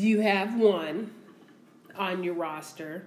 you 0.00 0.20
have 0.20 0.58
one 0.58 1.10
on 1.96 2.24
your 2.24 2.34
roster 2.34 3.04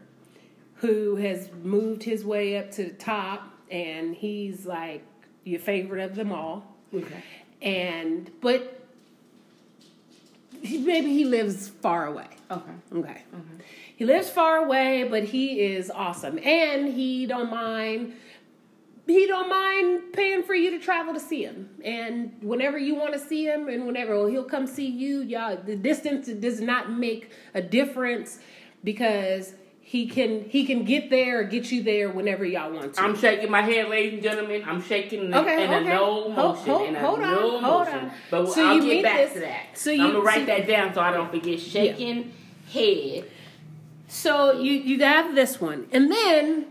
who 0.75 1.15
has 1.15 1.50
moved 1.63 2.03
his 2.03 2.24
way 2.24 2.58
up 2.58 2.72
to 2.72 2.84
the 2.86 2.91
top 2.94 3.51
and 3.72 4.15
he's 4.15 4.65
like 4.65 5.03
your 5.44 5.60
favorite 5.60 6.03
of 6.03 6.15
them 6.15 6.32
all? 6.32 6.75
Okay. 6.94 7.24
And, 7.62 8.29
but 8.41 8.86
he- 10.62 10.77
maybe 10.77 11.08
he 11.13 11.25
lives 11.25 11.67
far 11.67 12.06
away. 12.06 12.27
Okay. 12.51 12.72
Okay. 12.96 13.22
He 13.96 14.06
lives 14.06 14.29
far 14.29 14.58
away, 14.58 15.03
but 15.10 15.24
he 15.24 15.60
is 15.62 15.89
awesome. 15.89 16.38
And 16.44 16.94
he 16.94 17.25
don't 17.25 17.50
mind 17.50 18.13
he 19.07 19.25
don't 19.25 19.49
mind 19.49 20.13
paying 20.13 20.43
for 20.43 20.53
you 20.53 20.71
to 20.71 20.79
travel 20.79 21.13
to 21.13 21.19
see 21.19 21.43
him. 21.43 21.69
And 21.83 22.37
whenever 22.41 22.77
you 22.77 22.93
want 22.95 23.13
to 23.13 23.19
see 23.19 23.45
him 23.45 23.67
and 23.69 23.85
whenever 23.87 24.15
well, 24.17 24.27
he'll 24.27 24.43
come 24.43 24.67
see 24.67 24.87
you, 24.87 25.21
y'all 25.21 25.57
the 25.57 25.75
distance 25.75 26.27
does 26.27 26.59
not 26.61 26.91
make 26.91 27.31
a 27.53 27.61
difference 27.61 28.39
because 28.83 29.53
he 29.79 30.05
can 30.07 30.43
he 30.49 30.65
can 30.65 30.83
get 30.83 31.09
there 31.09 31.39
or 31.39 31.43
get 31.45 31.71
you 31.71 31.81
there 31.81 32.09
whenever 32.09 32.43
y'all 32.43 32.71
want 32.71 32.95
to. 32.95 33.01
I'm 33.01 33.15
shaking 33.17 33.49
my 33.49 33.61
head, 33.61 33.87
ladies 33.87 34.15
and 34.15 34.23
gentlemen. 34.23 34.63
I'm 34.65 34.81
shaking 34.81 35.25
in, 35.25 35.33
Okay, 35.33 35.63
in 35.63 35.71
a 35.71 35.75
okay. 35.77 35.87
no 35.87 36.31
Hold- 36.31 36.35
motion. 36.35 36.65
hold- 36.73 36.87
in 36.89 36.95
a 36.95 36.99
hold 36.99 37.19
on, 37.19 37.31
no 37.31 37.39
hold 37.61 37.61
motion. 37.87 37.99
on. 37.99 38.11
But 38.29 38.49
So 38.51 38.65
I'll 38.67 38.75
you 38.75 38.81
get 38.95 39.03
back 39.03 39.17
this- 39.17 39.33
to 39.35 39.39
that. 39.39 39.61
so 39.75 39.91
I'm 39.91 39.97
gonna 39.99 40.19
write 40.19 40.39
so- 40.39 40.45
that 40.47 40.67
down 40.67 40.93
so 40.93 40.99
I 40.99 41.11
don't 41.11 41.31
forget. 41.31 41.59
Shaking 41.61 42.33
head. 42.73 43.25
So 44.09 44.59
you 44.59 44.73
you 44.73 44.99
have 45.05 45.35
this 45.35 45.59
one, 45.61 45.87
and 45.93 46.11
then 46.11 46.65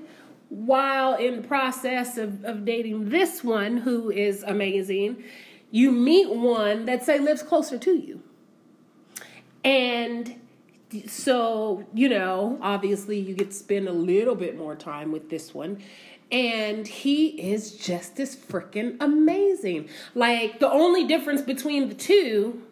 while 0.57 1.15
in 1.17 1.43
the 1.43 1.47
process 1.47 2.17
of, 2.17 2.43
of 2.45 2.65
dating 2.65 3.11
this 3.11 3.45
one 3.45 3.77
who 3.77 4.11
is 4.11 4.43
amazing, 4.43 5.23
you 5.71 5.93
meet 5.93 6.31
one 6.31 6.87
that 6.87 7.05
say 7.05 7.19
lives 7.19 7.43
closer 7.43 7.77
to 7.77 7.95
you, 7.95 8.23
and 9.63 10.41
so 11.07 11.85
you 11.93 12.09
know 12.09 12.59
obviously 12.63 13.19
you 13.19 13.35
get 13.35 13.51
to 13.51 13.57
spend 13.57 13.87
a 13.87 13.93
little 13.93 14.35
bit 14.35 14.57
more 14.57 14.75
time 14.75 15.13
with 15.13 15.29
this 15.29 15.53
one. 15.53 15.83
And 16.33 16.89
he 16.89 17.53
is 17.53 17.77
just 17.77 18.19
as 18.19 18.35
freaking 18.35 18.97
amazing. 19.01 19.89
Like 20.15 20.59
the 20.59 20.69
only 20.69 21.07
difference 21.07 21.41
between 21.43 21.89
the 21.89 21.95
two 21.95 22.63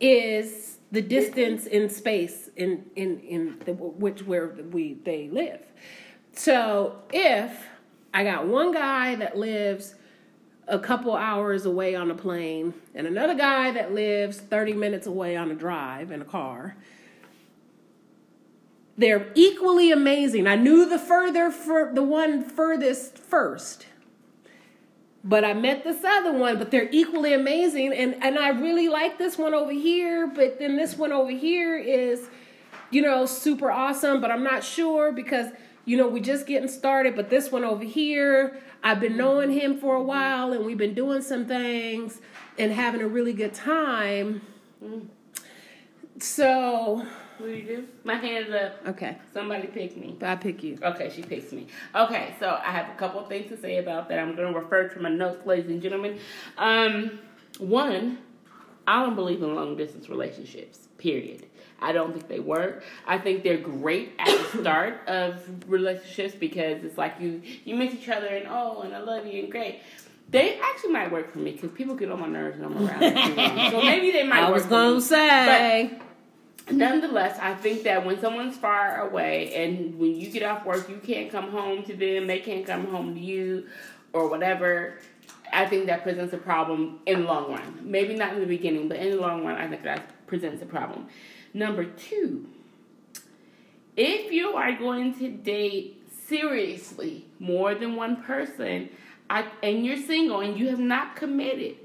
is 0.00 0.78
the 0.92 1.02
distance 1.02 1.66
in 1.66 1.90
space 1.90 2.48
in 2.56 2.84
in 2.94 3.18
in 3.20 3.58
the, 3.64 3.72
which 3.72 4.22
where 4.22 4.46
we 4.70 4.94
they 5.04 5.28
live. 5.28 5.60
So 6.34 6.96
if 7.12 7.66
I 8.12 8.24
got 8.24 8.46
one 8.46 8.72
guy 8.72 9.14
that 9.16 9.36
lives 9.36 9.94
a 10.66 10.78
couple 10.78 11.14
hours 11.14 11.66
away 11.66 11.94
on 11.94 12.10
a 12.10 12.14
plane 12.14 12.74
and 12.94 13.06
another 13.06 13.34
guy 13.34 13.70
that 13.72 13.92
lives 13.92 14.38
30 14.38 14.72
minutes 14.72 15.06
away 15.06 15.36
on 15.36 15.50
a 15.50 15.54
drive 15.54 16.10
in 16.10 16.20
a 16.20 16.24
car, 16.24 16.76
they're 18.96 19.30
equally 19.34 19.90
amazing. 19.90 20.46
I 20.46 20.56
knew 20.56 20.88
the 20.88 20.98
further 20.98 21.50
for 21.50 21.90
the 21.92 22.02
one 22.02 22.44
furthest 22.44 23.18
first. 23.18 23.86
But 25.22 25.44
I 25.44 25.54
met 25.54 25.84
this 25.84 26.04
other 26.04 26.32
one, 26.32 26.58
but 26.58 26.70
they're 26.70 26.90
equally 26.90 27.32
amazing 27.32 27.92
and 27.92 28.14
and 28.22 28.38
I 28.38 28.48
really 28.50 28.88
like 28.88 29.18
this 29.18 29.38
one 29.38 29.54
over 29.54 29.72
here, 29.72 30.26
but 30.26 30.58
then 30.58 30.76
this 30.76 30.96
one 30.96 31.12
over 31.12 31.30
here 31.30 31.76
is 31.78 32.28
you 32.90 33.02
know 33.02 33.24
super 33.24 33.70
awesome, 33.70 34.20
but 34.20 34.30
I'm 34.30 34.44
not 34.44 34.62
sure 34.62 35.12
because 35.12 35.48
you 35.84 35.96
know, 35.96 36.08
we're 36.08 36.22
just 36.22 36.46
getting 36.46 36.68
started, 36.68 37.14
but 37.16 37.30
this 37.30 37.50
one 37.52 37.64
over 37.64 37.84
here, 37.84 38.58
I've 38.82 39.00
been 39.00 39.16
knowing 39.16 39.50
him 39.50 39.78
for 39.78 39.94
a 39.96 40.02
while 40.02 40.52
and 40.52 40.64
we've 40.64 40.78
been 40.78 40.94
doing 40.94 41.22
some 41.22 41.46
things 41.46 42.20
and 42.58 42.72
having 42.72 43.00
a 43.00 43.06
really 43.08 43.32
good 43.32 43.54
time. 43.54 44.40
So, 46.18 47.04
What 47.38 47.46
do 47.46 47.52
you 47.52 47.62
do? 47.64 47.88
My 48.04 48.14
hands 48.14 48.50
up. 48.52 48.86
okay, 48.88 49.18
Somebody 49.32 49.66
pick 49.66 49.96
me. 49.96 50.16
I 50.22 50.36
pick 50.36 50.62
you. 50.62 50.78
Okay, 50.82 51.10
she 51.14 51.22
picks 51.22 51.52
me. 51.52 51.66
Okay, 51.94 52.34
so 52.38 52.58
I 52.64 52.70
have 52.70 52.88
a 52.88 52.94
couple 52.98 53.20
of 53.20 53.28
things 53.28 53.48
to 53.50 53.56
say 53.56 53.78
about 53.78 54.08
that. 54.08 54.18
I'm 54.18 54.36
going 54.36 54.52
to 54.52 54.58
refer 54.58 54.88
to 54.88 55.00
my 55.00 55.08
notes, 55.08 55.44
ladies 55.46 55.70
and 55.70 55.82
gentlemen. 55.82 56.18
Um, 56.56 57.18
one, 57.58 58.18
I 58.86 59.02
don't 59.04 59.14
believe 59.14 59.42
in 59.42 59.54
long 59.54 59.76
distance 59.76 60.08
relationships. 60.08 60.88
Period. 60.98 61.46
I 61.80 61.92
don't 61.92 62.12
think 62.12 62.28
they 62.28 62.40
work. 62.40 62.82
I 63.06 63.18
think 63.18 63.42
they're 63.42 63.58
great 63.58 64.12
at 64.18 64.26
the 64.52 64.60
start 64.60 65.06
of 65.06 65.42
relationships 65.68 66.34
because 66.34 66.84
it's 66.84 66.96
like 66.96 67.20
you 67.20 67.42
you 67.64 67.74
meet 67.74 67.92
each 67.92 68.08
other 68.08 68.26
and 68.26 68.46
oh 68.48 68.82
and 68.82 68.94
I 68.94 69.00
love 69.00 69.26
you 69.26 69.42
and 69.42 69.50
great. 69.50 69.80
They 70.30 70.58
actually 70.58 70.92
might 70.92 71.12
work 71.12 71.32
for 71.32 71.38
me 71.38 71.52
because 71.52 71.70
people 71.72 71.94
get 71.94 72.10
on 72.10 72.20
my 72.20 72.28
nerves 72.28 72.58
when 72.58 72.72
I'm 72.72 72.88
around. 72.88 73.00
them 73.00 73.28
too 73.28 73.34
long. 73.34 73.70
So 73.72 73.82
maybe 73.82 74.10
they 74.10 74.22
might. 74.26 74.44
I 74.44 74.50
work 74.50 74.54
was 74.54 74.66
gonna 74.66 75.00
say, 75.00 75.98
Nonetheless, 76.70 77.38
I 77.40 77.54
think 77.54 77.82
that 77.82 78.06
when 78.06 78.18
someone's 78.20 78.56
far 78.56 79.06
away 79.06 79.54
and 79.54 79.98
when 79.98 80.14
you 80.16 80.30
get 80.30 80.42
off 80.42 80.64
work, 80.64 80.88
you 80.88 80.96
can't 80.96 81.30
come 81.30 81.50
home 81.50 81.82
to 81.84 81.94
them, 81.94 82.26
they 82.26 82.38
can't 82.38 82.66
come 82.66 82.86
home 82.86 83.14
to 83.14 83.20
you, 83.20 83.66
or 84.14 84.30
whatever. 84.30 84.98
I 85.52 85.66
think 85.66 85.86
that 85.86 86.02
presents 86.02 86.32
a 86.32 86.38
problem 86.38 87.00
in 87.06 87.22
the 87.22 87.26
long 87.26 87.50
run. 87.50 87.80
Maybe 87.82 88.14
not 88.14 88.34
in 88.34 88.40
the 88.40 88.46
beginning, 88.46 88.88
but 88.88 88.98
in 88.98 89.10
the 89.10 89.16
long 89.16 89.44
run, 89.44 89.56
I 89.56 89.68
think 89.68 89.82
that 89.84 90.26
presents 90.26 90.62
a 90.62 90.66
problem. 90.66 91.06
Number 91.52 91.84
two, 91.84 92.46
if 93.96 94.32
you 94.32 94.54
are 94.54 94.72
going 94.72 95.14
to 95.18 95.30
date 95.30 96.02
seriously 96.26 97.26
more 97.38 97.74
than 97.74 97.94
one 97.94 98.22
person, 98.22 98.88
I, 99.30 99.46
and 99.62 99.84
you're 99.86 99.96
single 99.96 100.40
and 100.40 100.58
you 100.58 100.68
have 100.68 100.80
not 100.80 101.16
committed, 101.16 101.76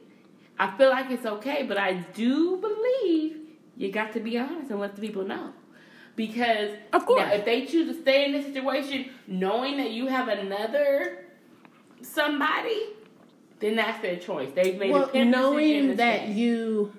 I 0.58 0.76
feel 0.78 0.90
like 0.90 1.12
it's 1.12 1.26
okay, 1.26 1.64
but 1.64 1.78
I 1.78 1.94
do 1.94 2.58
believe 2.58 3.38
you 3.78 3.92
got 3.92 4.14
to 4.14 4.20
be 4.20 4.38
honest 4.38 4.72
and 4.72 4.80
let 4.80 4.96
the 4.96 5.02
people 5.02 5.24
know. 5.24 5.54
Because 6.16 6.72
Of 6.92 7.06
course. 7.06 7.22
now, 7.22 7.32
if 7.32 7.46
they 7.46 7.66
choose 7.66 7.96
to 7.96 8.02
stay 8.02 8.26
in 8.26 8.34
this 8.34 8.46
situation 8.46 9.10
knowing 9.26 9.78
that 9.78 9.92
you 9.92 10.08
have 10.08 10.28
another 10.28 11.26
somebody, 12.02 12.88
then 13.60 13.76
that's 13.76 14.02
their 14.02 14.18
choice. 14.18 14.50
They've 14.56 14.78
made 14.78 14.90
a 14.92 14.94
well, 14.94 15.06
decision 15.08 15.32
knowing 15.32 15.96
that 15.98 16.30
you 16.30 16.94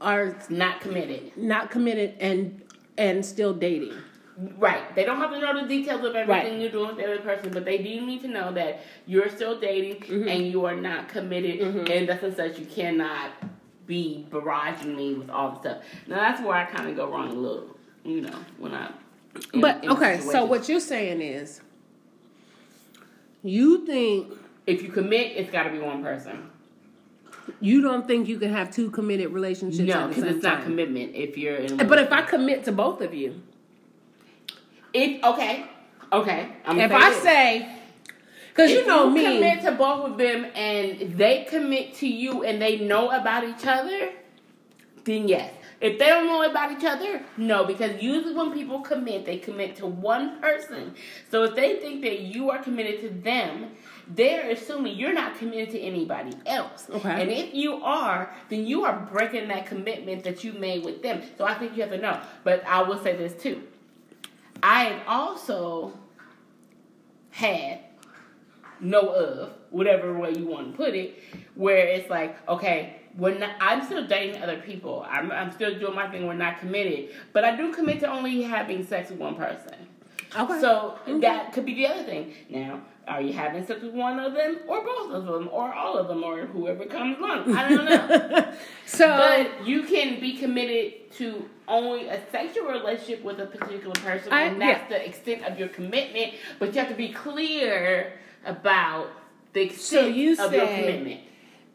are 0.00 0.36
not 0.48 0.80
committed. 0.80 1.36
not 1.36 1.70
committed 1.70 2.14
and 2.20 2.62
and 2.96 3.24
still 3.24 3.54
dating. 3.54 3.94
Right. 4.56 4.94
They 4.94 5.04
don't 5.04 5.18
have 5.18 5.30
to 5.32 5.40
know 5.40 5.60
the 5.62 5.66
details 5.66 6.04
of 6.04 6.14
everything 6.14 6.52
Right. 6.52 6.60
you're 6.60 6.70
doing 6.70 6.88
with 6.88 6.96
the 6.98 7.04
other 7.04 7.18
person, 7.22 7.50
but 7.52 7.64
they 7.64 7.78
do 7.78 8.00
need 8.06 8.20
to 8.22 8.28
know 8.28 8.52
that 8.52 8.80
you're 9.06 9.28
still 9.28 9.58
dating 9.58 9.96
Mm-hmm. 10.02 10.28
and 10.28 10.46
you 10.46 10.64
are 10.64 10.76
not 10.76 11.08
committed 11.08 11.60
and 11.90 12.08
thus 12.08 12.22
and 12.22 12.36
such 12.36 12.58
you 12.58 12.66
cannot 12.66 13.30
be 13.86 14.26
barraging 14.30 14.94
me 14.96 15.14
with 15.14 15.30
all 15.30 15.52
the 15.52 15.60
stuff. 15.60 15.78
Now 16.06 16.16
that's 16.16 16.40
where 16.40 16.54
I 16.54 16.66
kinda 16.66 16.92
go 16.92 17.08
wrong 17.10 17.28
a 17.30 17.32
little, 17.34 17.76
you 18.04 18.20
know, 18.20 18.38
when 18.58 18.74
I 18.74 18.90
in- 19.52 19.60
But 19.60 19.82
in 19.82 19.90
okay, 19.90 20.20
so 20.20 20.44
what 20.44 20.68
you're 20.68 20.78
saying 20.80 21.20
is 21.20 21.60
you 23.42 23.86
think 23.86 24.32
if 24.68 24.82
you 24.82 24.90
commit, 24.90 25.32
it's 25.36 25.50
gotta 25.50 25.70
be 25.70 25.78
one 25.78 26.02
person. 26.02 26.50
you 27.60 27.80
don't 27.80 28.06
think 28.06 28.28
you 28.28 28.38
can 28.38 28.52
have 28.52 28.70
two 28.70 28.90
committed 28.90 29.30
relationships 29.32 29.88
No, 29.88 30.06
because 30.08 30.24
it's 30.24 30.44
time. 30.44 30.56
not 30.58 30.62
commitment 30.64 31.14
if 31.14 31.38
you're 31.38 31.56
in 31.56 31.76
But 31.78 31.98
if 31.98 32.12
I 32.12 32.22
commit 32.22 32.64
to 32.66 32.72
both 32.72 33.00
of 33.00 33.14
you, 33.14 33.40
if 34.92 35.24
okay, 35.24 35.64
okay. 36.12 36.48
I'm 36.66 36.78
if 36.78 36.90
gonna 36.90 37.04
I 37.04 37.10
this. 37.10 37.22
say, 37.22 37.68
because 38.50 38.70
you 38.70 38.86
know 38.86 39.08
me, 39.08 39.24
commit 39.24 39.62
to 39.62 39.72
both 39.72 40.10
of 40.10 40.18
them 40.18 40.46
and 40.54 41.16
they 41.16 41.44
commit 41.48 41.94
to 41.96 42.06
you 42.08 42.44
and 42.44 42.60
they 42.60 42.78
know 42.78 43.10
about 43.10 43.44
each 43.44 43.66
other, 43.66 44.10
then 45.04 45.28
yes. 45.28 45.54
If 45.80 45.96
they 46.00 46.06
don't 46.06 46.26
know 46.26 46.42
about 46.42 46.72
each 46.72 46.84
other, 46.84 47.22
no, 47.36 47.64
because 47.64 48.02
usually 48.02 48.34
when 48.34 48.50
people 48.52 48.80
commit, 48.80 49.24
they 49.24 49.38
commit 49.38 49.76
to 49.76 49.86
one 49.86 50.40
person. 50.40 50.94
So 51.30 51.44
if 51.44 51.54
they 51.54 51.76
think 51.76 52.02
that 52.02 52.18
you 52.20 52.50
are 52.50 52.58
committed 52.60 53.00
to 53.02 53.10
them, 53.10 53.70
they're 54.08 54.50
assuming 54.50 54.96
you're 54.96 55.12
not 55.12 55.36
committed 55.38 55.70
to 55.70 55.80
anybody 55.80 56.32
else. 56.46 56.88
Okay. 56.90 57.22
And 57.22 57.30
if 57.30 57.54
you 57.54 57.74
are, 57.84 58.34
then 58.48 58.66
you 58.66 58.84
are 58.84 59.08
breaking 59.12 59.48
that 59.48 59.66
commitment 59.66 60.24
that 60.24 60.44
you 60.44 60.52
made 60.54 60.84
with 60.84 61.02
them. 61.02 61.22
So 61.36 61.44
I 61.44 61.54
think 61.54 61.76
you 61.76 61.82
have 61.82 61.92
to 61.92 61.98
know. 61.98 62.20
But 62.44 62.66
I 62.66 62.82
will 62.82 62.98
say 63.02 63.16
this 63.16 63.40
too. 63.40 63.62
I 64.62 64.84
have 64.84 65.02
also 65.06 65.92
had 67.30 67.80
know 68.80 69.08
of, 69.08 69.52
whatever 69.70 70.16
way 70.18 70.32
you 70.36 70.46
want 70.46 70.70
to 70.70 70.76
put 70.76 70.94
it, 70.94 71.22
where 71.54 71.86
it's 71.86 72.08
like, 72.08 72.36
okay, 72.48 72.96
we're 73.16 73.36
not, 73.36 73.50
I'm 73.60 73.84
still 73.84 74.06
dating 74.06 74.42
other 74.42 74.58
people. 74.58 75.04
I'm, 75.08 75.30
I'm 75.30 75.50
still 75.52 75.78
doing 75.78 75.94
my 75.94 76.08
thing. 76.08 76.26
We're 76.26 76.34
not 76.34 76.60
committed, 76.60 77.10
but 77.32 77.44
I 77.44 77.56
do 77.56 77.72
commit 77.72 78.00
to 78.00 78.10
only 78.10 78.42
having 78.42 78.86
sex 78.86 79.10
with 79.10 79.18
one 79.18 79.34
person. 79.34 79.74
Okay, 80.36 80.60
So 80.60 80.98
that 81.20 81.52
could 81.52 81.64
be 81.66 81.74
the 81.74 81.86
other 81.86 82.02
thing. 82.02 82.34
Now, 82.48 82.82
are 83.06 83.22
you 83.22 83.32
having 83.32 83.66
sex 83.66 83.80
with 83.82 83.94
one 83.94 84.18
of 84.18 84.34
them, 84.34 84.58
or 84.66 84.84
both 84.84 85.12
of 85.12 85.24
them, 85.24 85.48
or 85.50 85.72
all 85.72 85.96
of 85.96 86.08
them, 86.08 86.22
or 86.22 86.46
whoever 86.46 86.84
comes 86.84 87.18
along? 87.18 87.54
I 87.56 87.68
don't 87.68 87.84
know. 87.86 88.52
so 88.86 89.06
But 89.08 89.66
you 89.66 89.82
can 89.84 90.20
be 90.20 90.36
committed 90.36 91.10
to 91.12 91.48
only 91.66 92.08
a 92.08 92.20
sexual 92.30 92.66
relationship 92.66 93.24
with 93.24 93.40
a 93.40 93.46
particular 93.46 93.94
person, 93.94 94.32
I- 94.32 94.42
and 94.42 94.60
that's 94.60 94.88
the 94.90 95.06
extent 95.06 95.44
of 95.44 95.58
your 95.58 95.68
commitment. 95.68 96.34
But 96.58 96.74
you 96.74 96.80
have 96.80 96.90
to 96.90 96.94
be 96.96 97.08
clear 97.12 98.12
about 98.44 99.08
the 99.54 99.62
extent 99.62 100.02
So 100.02 100.06
you 100.06 100.32
of 100.38 100.52
your 100.52 100.66
commitment. 100.66 101.20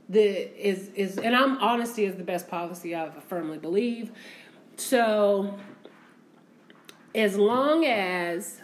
the 0.10 0.22
is 0.70 0.90
is 0.96 1.18
and 1.18 1.36
I'm 1.36 1.58
honesty 1.58 2.06
is 2.06 2.16
the 2.16 2.24
best 2.24 2.48
policy 2.48 2.96
I 2.96 3.10
firmly 3.28 3.58
believe. 3.58 4.12
So 4.78 5.58
as 7.16 7.38
long 7.38 7.86
as 7.86 8.60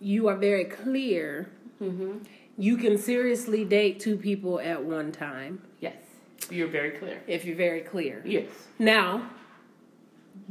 you 0.00 0.28
are 0.28 0.36
very 0.36 0.64
clear, 0.64 1.50
Mm-hmm. 1.82 2.18
you 2.58 2.76
can 2.76 2.98
seriously 2.98 3.64
date 3.64 4.00
two 4.00 4.18
people 4.18 4.60
at 4.60 4.84
one 4.84 5.12
time 5.12 5.62
Yes, 5.80 5.94
you're 6.50 6.68
very 6.68 6.90
clear. 6.90 7.22
if 7.26 7.46
you're 7.46 7.56
very 7.56 7.80
clear. 7.80 8.22
Yes. 8.26 8.48
Now, 8.78 9.30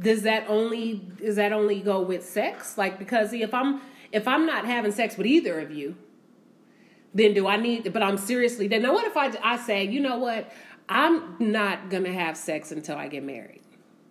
does 0.00 0.22
that 0.22 0.46
only 0.48 0.94
does 1.24 1.36
that 1.36 1.52
only 1.52 1.78
go 1.80 2.00
with 2.02 2.24
sex? 2.24 2.76
Like 2.76 2.98
because 2.98 3.30
see, 3.30 3.42
if 3.42 3.54
I'm 3.54 3.80
if 4.10 4.26
I'm 4.26 4.44
not 4.44 4.64
having 4.64 4.90
sex 4.90 5.16
with 5.16 5.28
either 5.28 5.60
of 5.60 5.70
you, 5.70 5.94
then 7.14 7.32
do 7.32 7.46
I 7.46 7.56
need? 7.56 7.92
But 7.92 8.02
I'm 8.02 8.18
seriously. 8.18 8.66
Then 8.66 8.82
now 8.82 8.92
what 8.92 9.04
if 9.06 9.16
I 9.16 9.30
I 9.44 9.56
say 9.56 9.84
you 9.84 10.00
know 10.00 10.18
what 10.18 10.50
I'm 10.88 11.36
not 11.38 11.90
gonna 11.90 12.12
have 12.12 12.36
sex 12.36 12.72
until 12.72 12.96
I 12.96 13.06
get 13.06 13.22
married. 13.22 13.62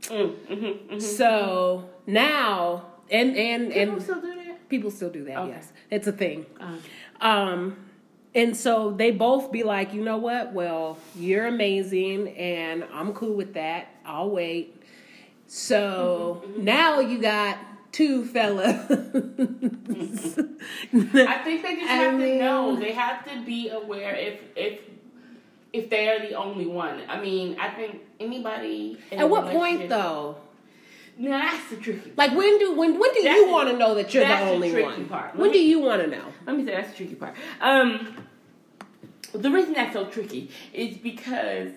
Mm, 0.03 0.35
mm-hmm, 0.35 0.65
mm-hmm. 0.65 0.99
So 0.99 1.89
now 2.07 2.85
and 3.11 3.35
and 3.35 3.69
People 3.73 3.93
and 3.93 4.01
still 4.03 4.21
do 4.21 4.35
that. 4.35 4.69
people 4.69 4.91
still 4.91 5.09
do 5.09 5.23
that. 5.25 5.37
Okay. 5.39 5.49
Yes, 5.51 5.73
it's 5.91 6.07
a 6.07 6.11
thing. 6.11 6.45
Um, 6.59 6.79
Um, 7.21 7.77
and 8.35 8.55
so 8.55 8.91
they 8.91 9.11
both 9.11 9.51
be 9.51 9.63
like, 9.63 9.93
you 9.93 10.03
know 10.03 10.17
what? 10.17 10.53
Well, 10.53 10.97
you're 11.15 11.47
amazing, 11.47 12.29
and 12.37 12.85
I'm 12.93 13.13
cool 13.13 13.33
with 13.35 13.53
that. 13.55 13.87
I'll 14.05 14.29
wait. 14.29 14.81
So 15.47 16.43
now 16.57 16.99
you 16.99 17.19
got 17.19 17.57
two 17.91 18.23
fellas. 18.25 18.89
I 20.93 21.41
think 21.43 21.63
they 21.63 21.75
just 21.75 21.89
I 21.89 21.95
have 21.95 22.19
mean- 22.19 22.37
to 22.37 22.43
know. 22.43 22.75
They 22.79 22.91
have 22.93 23.25
to 23.25 23.41
be 23.45 23.69
aware 23.69 24.15
if 24.15 24.39
if 24.55 24.79
if 25.73 25.89
they 25.89 26.09
are 26.09 26.19
the 26.19 26.33
only 26.35 26.65
one. 26.65 27.01
I 27.07 27.19
mean, 27.21 27.57
I 27.59 27.69
think 27.69 28.01
anybody. 28.19 28.99
At 29.11 29.29
what 29.29 29.47
point 29.51 29.89
though? 29.89 30.38
No, 31.17 31.31
that's 31.31 31.69
the 31.69 31.75
tricky. 31.75 32.13
Like 32.15 32.31
when 32.31 32.57
do 32.59 32.75
when 32.75 32.97
when 32.97 33.13
do 33.13 33.23
That's 33.23 33.35
you 33.35 33.51
want 33.51 33.69
to 33.69 33.77
know 33.77 33.93
that 33.95 34.13
you're 34.13 34.23
the 34.23 34.29
that's 34.29 34.45
the 34.45 34.51
only 34.51 34.71
tricky 34.71 34.85
one? 34.85 35.05
part. 35.09 35.35
When 35.35 35.51
me- 35.51 35.57
do 35.57 35.59
you 35.59 35.79
want 35.81 36.01
to 36.01 36.07
know? 36.07 36.23
Let 36.47 36.55
me 36.55 36.65
say 36.65 36.71
that's 36.71 36.91
the 36.91 36.95
tricky 36.95 37.15
part. 37.15 37.35
Um, 37.59 38.15
the 39.33 39.51
reason 39.51 39.73
that's 39.73 39.93
so 39.93 40.05
tricky 40.05 40.49
is 40.73 40.97
because 40.97 41.71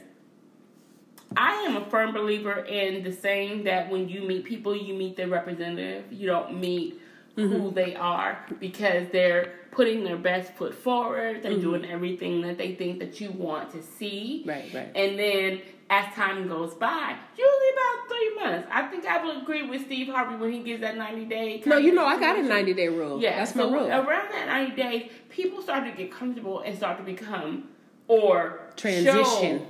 I 1.37 1.55
am 1.63 1.77
a 1.77 1.85
firm 1.91 2.13
believer 2.13 2.53
in 2.53 3.03
the 3.03 3.11
saying 3.11 3.65
that 3.65 3.91
when 3.91 4.09
you 4.09 4.23
meet 4.23 4.45
people, 4.45 4.77
you 4.77 4.95
meet 4.95 5.17
their 5.17 5.29
representative. 5.29 6.05
You 6.13 6.29
don't 6.29 6.61
meet 6.61 7.01
Mm-hmm. 7.37 7.57
who 7.57 7.71
they 7.71 7.95
are 7.95 8.45
because 8.61 9.09
they're 9.11 9.55
putting 9.71 10.05
their 10.05 10.19
best 10.19 10.53
foot 10.53 10.75
forward. 10.75 11.37
Mm-hmm. 11.37 11.43
They're 11.43 11.59
doing 11.59 11.85
everything 11.87 12.43
that 12.43 12.59
they 12.59 12.75
think 12.75 12.99
that 12.99 13.23
you 13.23 13.31
want 13.31 13.71
to 13.73 13.83
see. 13.83 14.43
Right, 14.47 14.71
right. 14.75 14.93
And 14.95 15.19
then 15.19 15.63
as 15.89 16.13
time 16.15 16.47
goes 16.47 16.75
by, 16.75 17.17
usually 17.37 17.71
about 17.73 18.09
three 18.09 18.35
months, 18.37 18.69
I 18.71 18.83
think 18.89 19.07
I 19.07 19.25
would 19.25 19.43
agree 19.43 19.63
with 19.63 19.87
Steve 19.87 20.09
Harvey 20.09 20.37
when 20.37 20.53
he 20.53 20.63
gives 20.63 20.83
that 20.83 20.99
90 20.99 21.25
day. 21.25 21.63
No, 21.65 21.79
you 21.79 21.95
know 21.95 22.05
I 22.05 22.21
got 22.21 22.39
a 22.39 22.43
ninety 22.43 22.75
day 22.75 22.89
rule. 22.89 23.19
Yeah, 23.21 23.37
that's 23.39 23.55
so 23.55 23.71
my 23.71 23.77
rule. 23.79 23.89
around 23.89 24.31
that 24.33 24.47
90 24.49 24.77
days, 24.77 25.11
people 25.31 25.63
start 25.63 25.85
to 25.85 25.93
get 25.93 26.13
comfortable 26.13 26.61
and 26.61 26.77
start 26.77 26.99
to 26.99 27.03
become 27.03 27.69
or 28.09 28.61
Transition. 28.77 29.67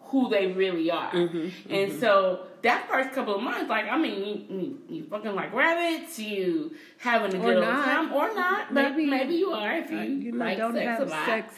who 0.00 0.28
they 0.28 0.48
really 0.48 0.90
are. 0.90 1.10
Mm-hmm, 1.12 1.72
and 1.72 1.92
so 1.98 2.47
that 2.62 2.88
first 2.88 3.12
couple 3.12 3.34
of 3.36 3.42
months, 3.42 3.68
like 3.68 3.86
I 3.86 3.96
mean, 3.98 4.24
you, 4.50 4.56
you, 4.56 4.78
you 4.88 5.04
fucking 5.04 5.34
like 5.34 5.52
rabbits, 5.54 6.18
you 6.18 6.74
having 6.98 7.34
a 7.34 7.38
Or 7.38 7.54
good 7.54 7.60
not. 7.60 7.84
time, 7.84 8.12
or 8.12 8.34
not, 8.34 8.74
but 8.74 8.90
Maybe- 8.96 9.06
maybe 9.06 9.34
you 9.34 9.50
are 9.52 9.72
if 9.76 9.90
you, 9.90 9.98
Uh, 9.98 10.02
you 10.02 10.32
like 10.32 10.58
don't 10.58 10.72
sex 10.74 10.86
have 10.86 11.00
a 11.08 11.10
lot. 11.10 11.26
sex. 11.26 11.54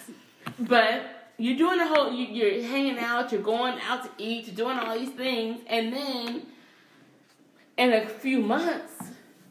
But 0.58 1.02
you're 1.38 1.56
doing 1.56 1.78
the 1.78 1.86
whole, 1.86 2.12
you, 2.12 2.26
you're 2.26 2.62
hanging 2.66 2.98
out, 2.98 3.32
you're 3.32 3.40
going 3.40 3.78
out 3.88 4.04
to 4.04 4.10
eat, 4.22 4.46
you're 4.46 4.56
doing 4.56 4.78
all 4.78 4.98
these 4.98 5.10
things, 5.10 5.60
and 5.66 5.92
then 5.92 6.42
in 7.78 7.92
a 7.94 8.06
few 8.06 8.40
months, 8.40 8.92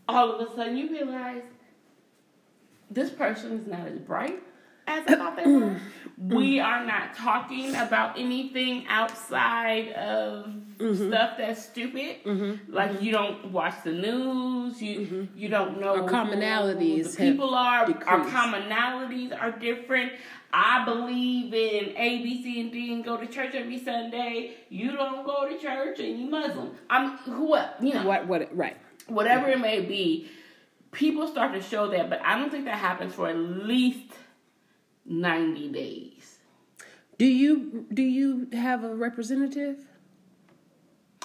all 0.08 0.32
of 0.34 0.48
a 0.48 0.56
sudden 0.56 0.78
you 0.78 0.90
realize 0.90 1.42
this 2.92 3.10
person 3.10 3.60
is 3.60 3.68
not 3.68 3.88
as 3.88 3.98
bright 4.00 4.42
as 4.90 5.08
I 5.08 5.16
thought 5.16 5.36
they 5.38 5.46
were. 5.46 5.80
we 6.18 6.60
are 6.60 6.86
not 6.86 7.16
talking 7.16 7.76
about 7.76 8.20
anything 8.20 8.86
outside 8.90 9.94
of 9.94 10.48
mm-hmm. 10.78 11.08
stuff 11.08 11.38
that's 11.38 11.64
stupid. 11.64 12.24
Mm-hmm. 12.26 12.74
Like 12.74 12.92
mm-hmm. 12.92 13.04
you 13.04 13.12
don't 13.12 13.52
watch 13.52 13.76
the 13.84 13.92
news, 13.92 14.82
you 14.82 15.28
you 15.36 15.48
don't 15.48 15.80
know 15.80 16.04
Our 16.04 16.10
commonalities 16.10 17.16
the 17.16 17.32
people 17.32 17.54
are. 17.54 17.86
Our 18.06 18.26
commonalities 18.26 19.40
are 19.40 19.52
different. 19.52 20.14
I 20.52 20.84
believe 20.84 21.54
in 21.54 21.96
A, 21.96 22.24
B, 22.24 22.42
C, 22.44 22.60
and 22.60 22.72
D, 22.72 22.92
and 22.92 23.06
go 23.06 23.18
to 23.18 23.28
church 23.28 23.54
every 23.54 23.78
Sunday. 23.78 24.56
You 24.70 24.94
don't 24.94 25.24
go 25.24 25.48
to 25.48 25.58
church, 25.60 26.00
and 26.00 26.20
you 26.20 26.30
Muslim. 26.30 26.72
I'm 26.90 27.18
who? 27.18 27.46
What 27.46 27.78
you 27.82 27.94
know, 27.94 28.06
What? 28.06 28.28
What? 28.28 28.56
Right. 28.56 28.78
whatever 29.08 29.48
it 29.50 29.60
may 29.60 29.82
be, 29.82 30.30
people 30.92 31.28
start 31.28 31.54
to 31.54 31.62
show 31.62 31.90
that, 31.90 32.10
but 32.10 32.22
I 32.24 32.38
don't 32.38 32.50
think 32.50 32.66
that 32.66 32.78
happens 32.78 33.14
for 33.14 33.30
at 33.30 33.38
least 33.38 34.14
90 35.10 35.70
days. 35.70 36.38
Do 37.18 37.26
you 37.26 37.86
do 37.94 38.02
you 38.02 38.48
have 38.54 38.84
a 38.84 38.96
representative? 38.96 39.86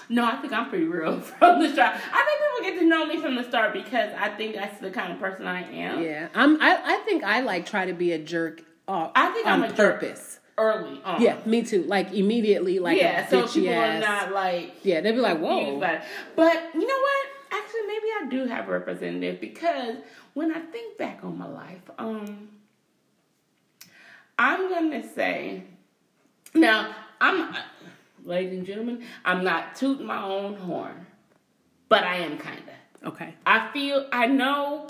No, 0.08 0.24
I 0.26 0.36
think 0.36 0.52
I'm 0.52 0.68
pretty 0.68 0.84
real 0.86 1.20
from 1.20 1.62
the 1.62 1.72
start. 1.72 1.94
I 1.94 2.24
think 2.24 2.40
people 2.40 2.70
get 2.70 2.80
to 2.80 2.86
know 2.86 3.06
me 3.06 3.20
from 3.20 3.36
the 3.36 3.44
start 3.44 3.72
because 3.72 4.12
I 4.18 4.28
think 4.30 4.54
that's 4.54 4.80
the 4.80 4.90
kind 4.90 5.12
of 5.12 5.18
person 5.20 5.46
I 5.46 5.62
am. 5.72 6.02
Yeah, 6.02 6.28
I'm. 6.34 6.60
I, 6.60 6.80
I 6.84 6.96
think 7.04 7.22
I 7.24 7.40
like 7.40 7.66
try 7.66 7.86
to 7.86 7.92
be 7.92 8.12
a 8.12 8.18
jerk. 8.18 8.62
Uh, 8.88 9.10
I 9.14 9.30
think 9.30 9.46
on 9.46 9.52
I'm 9.52 9.62
a 9.64 9.68
jerk. 9.68 10.00
purpose. 10.00 10.40
Early 10.56 11.00
on. 11.04 11.20
Yeah, 11.20 11.38
me 11.46 11.62
too. 11.62 11.82
Like 11.84 12.12
immediately, 12.12 12.78
like 12.78 12.98
yeah, 12.98 13.26
a 13.26 13.30
so 13.30 13.46
people 13.48 13.70
ass. 13.70 13.96
are 14.04 14.06
not 14.06 14.32
like 14.32 14.74
yeah, 14.84 15.00
they'd 15.00 15.12
be 15.12 15.18
like, 15.18 15.38
"Whoa." 15.38 15.78
But 15.80 16.02
you 16.74 16.86
know 16.86 17.00
what? 17.00 17.26
Actually, 17.52 17.86
maybe 17.86 18.06
I 18.20 18.26
do 18.30 18.46
have 18.46 18.68
a 18.68 18.72
representative 18.72 19.40
because 19.40 19.96
when 20.34 20.52
I 20.52 20.60
think 20.60 20.98
back 20.98 21.20
on 21.24 21.38
my 21.38 21.46
life, 21.48 21.80
um, 21.98 22.48
I'm 24.38 24.68
gonna 24.68 25.06
say 25.14 25.64
now 26.54 26.94
I'm, 27.20 27.56
ladies 28.24 28.58
and 28.58 28.66
gentlemen, 28.66 29.04
I'm 29.24 29.44
not 29.44 29.76
tooting 29.76 30.06
my 30.06 30.22
own 30.22 30.54
horn, 30.54 31.06
but 31.88 32.04
I 32.04 32.16
am 32.16 32.38
kinda. 32.38 32.72
Okay. 33.04 33.34
I 33.46 33.70
feel 33.72 34.08
I 34.12 34.26
know 34.26 34.88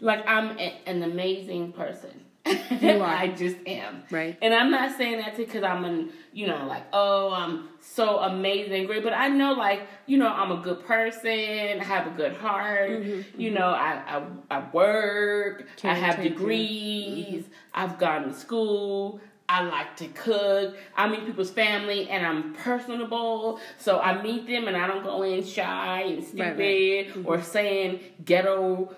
like 0.00 0.26
I'm 0.26 0.58
a, 0.58 0.80
an 0.86 1.02
amazing 1.02 1.72
person. 1.72 2.24
You 2.80 3.02
are. 3.02 3.04
I 3.04 3.28
just 3.28 3.56
am. 3.66 4.04
Right. 4.10 4.38
And 4.40 4.54
I'm 4.54 4.70
not 4.70 4.96
saying 4.96 5.18
that 5.18 5.36
because 5.36 5.62
I'm 5.62 5.84
an 5.84 6.10
you 6.32 6.46
know 6.46 6.66
like 6.66 6.84
oh 6.92 7.32
I'm 7.32 7.68
so 7.80 8.18
amazing 8.18 8.72
and 8.72 8.86
great, 8.86 9.02
but 9.02 9.12
I 9.12 9.28
know 9.28 9.52
like 9.52 9.82
you 10.06 10.16
know 10.18 10.28
I'm 10.28 10.50
a 10.52 10.62
good 10.62 10.84
person. 10.84 11.80
I 11.80 11.84
have 11.84 12.06
a 12.06 12.10
good 12.10 12.36
heart. 12.36 12.90
Mm-hmm, 12.90 13.40
You 13.40 13.50
mm-hmm. 13.50 13.58
know 13.58 13.66
I 13.68 14.22
I, 14.50 14.58
I 14.58 14.70
work. 14.72 15.66
Can 15.76 15.90
I 15.90 15.94
have 15.94 16.22
degrees. 16.22 17.44
Mm-hmm. 17.44 17.52
I've 17.74 17.98
gone 17.98 18.28
to 18.28 18.34
school. 18.34 19.20
I 19.48 19.62
like 19.64 19.96
to 19.96 20.06
cook. 20.08 20.76
I 20.96 21.08
meet 21.08 21.26
people's 21.26 21.50
family 21.50 22.08
and 22.08 22.24
I'm 22.24 22.54
personable. 22.54 23.58
So 23.78 23.98
I 23.98 24.22
meet 24.22 24.46
them 24.46 24.68
and 24.68 24.76
I 24.76 24.86
don't 24.86 25.02
go 25.02 25.22
in 25.22 25.44
shy 25.44 26.02
and 26.02 26.24
stupid 26.24 26.58
Right, 26.58 27.16
right. 27.16 27.26
or 27.26 27.36
mm-hmm. 27.38 27.42
saying 27.44 28.00
ghetto 28.24 28.94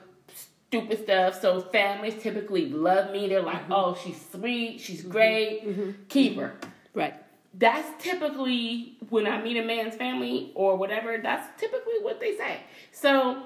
stupid 0.72 1.02
stuff. 1.04 1.38
So 1.38 1.61
families 1.61 2.14
typically 2.22 2.70
love 2.70 3.12
me. 3.12 3.28
They're 3.28 3.42
like, 3.42 3.64
mm-hmm. 3.64 3.72
oh, 3.74 3.98
she's 4.02 4.18
sweet, 4.30 4.80
she's 4.80 5.02
great, 5.02 5.66
mm-hmm. 5.66 5.80
Mm-hmm. 5.82 5.90
keep 6.08 6.37
her. 6.38 6.54
Right. 6.94 7.14
That's 7.52 8.02
typically 8.02 8.96
when 9.11 9.26
I 9.26 9.42
meet 9.42 9.58
a 9.58 9.64
man's 9.64 9.94
family 9.96 10.50
or 10.54 10.76
whatever, 10.76 11.18
that's 11.22 11.61
typically 11.61 11.98
what 12.00 12.20
they 12.20 12.38
say. 12.38 12.61
So 12.90 13.42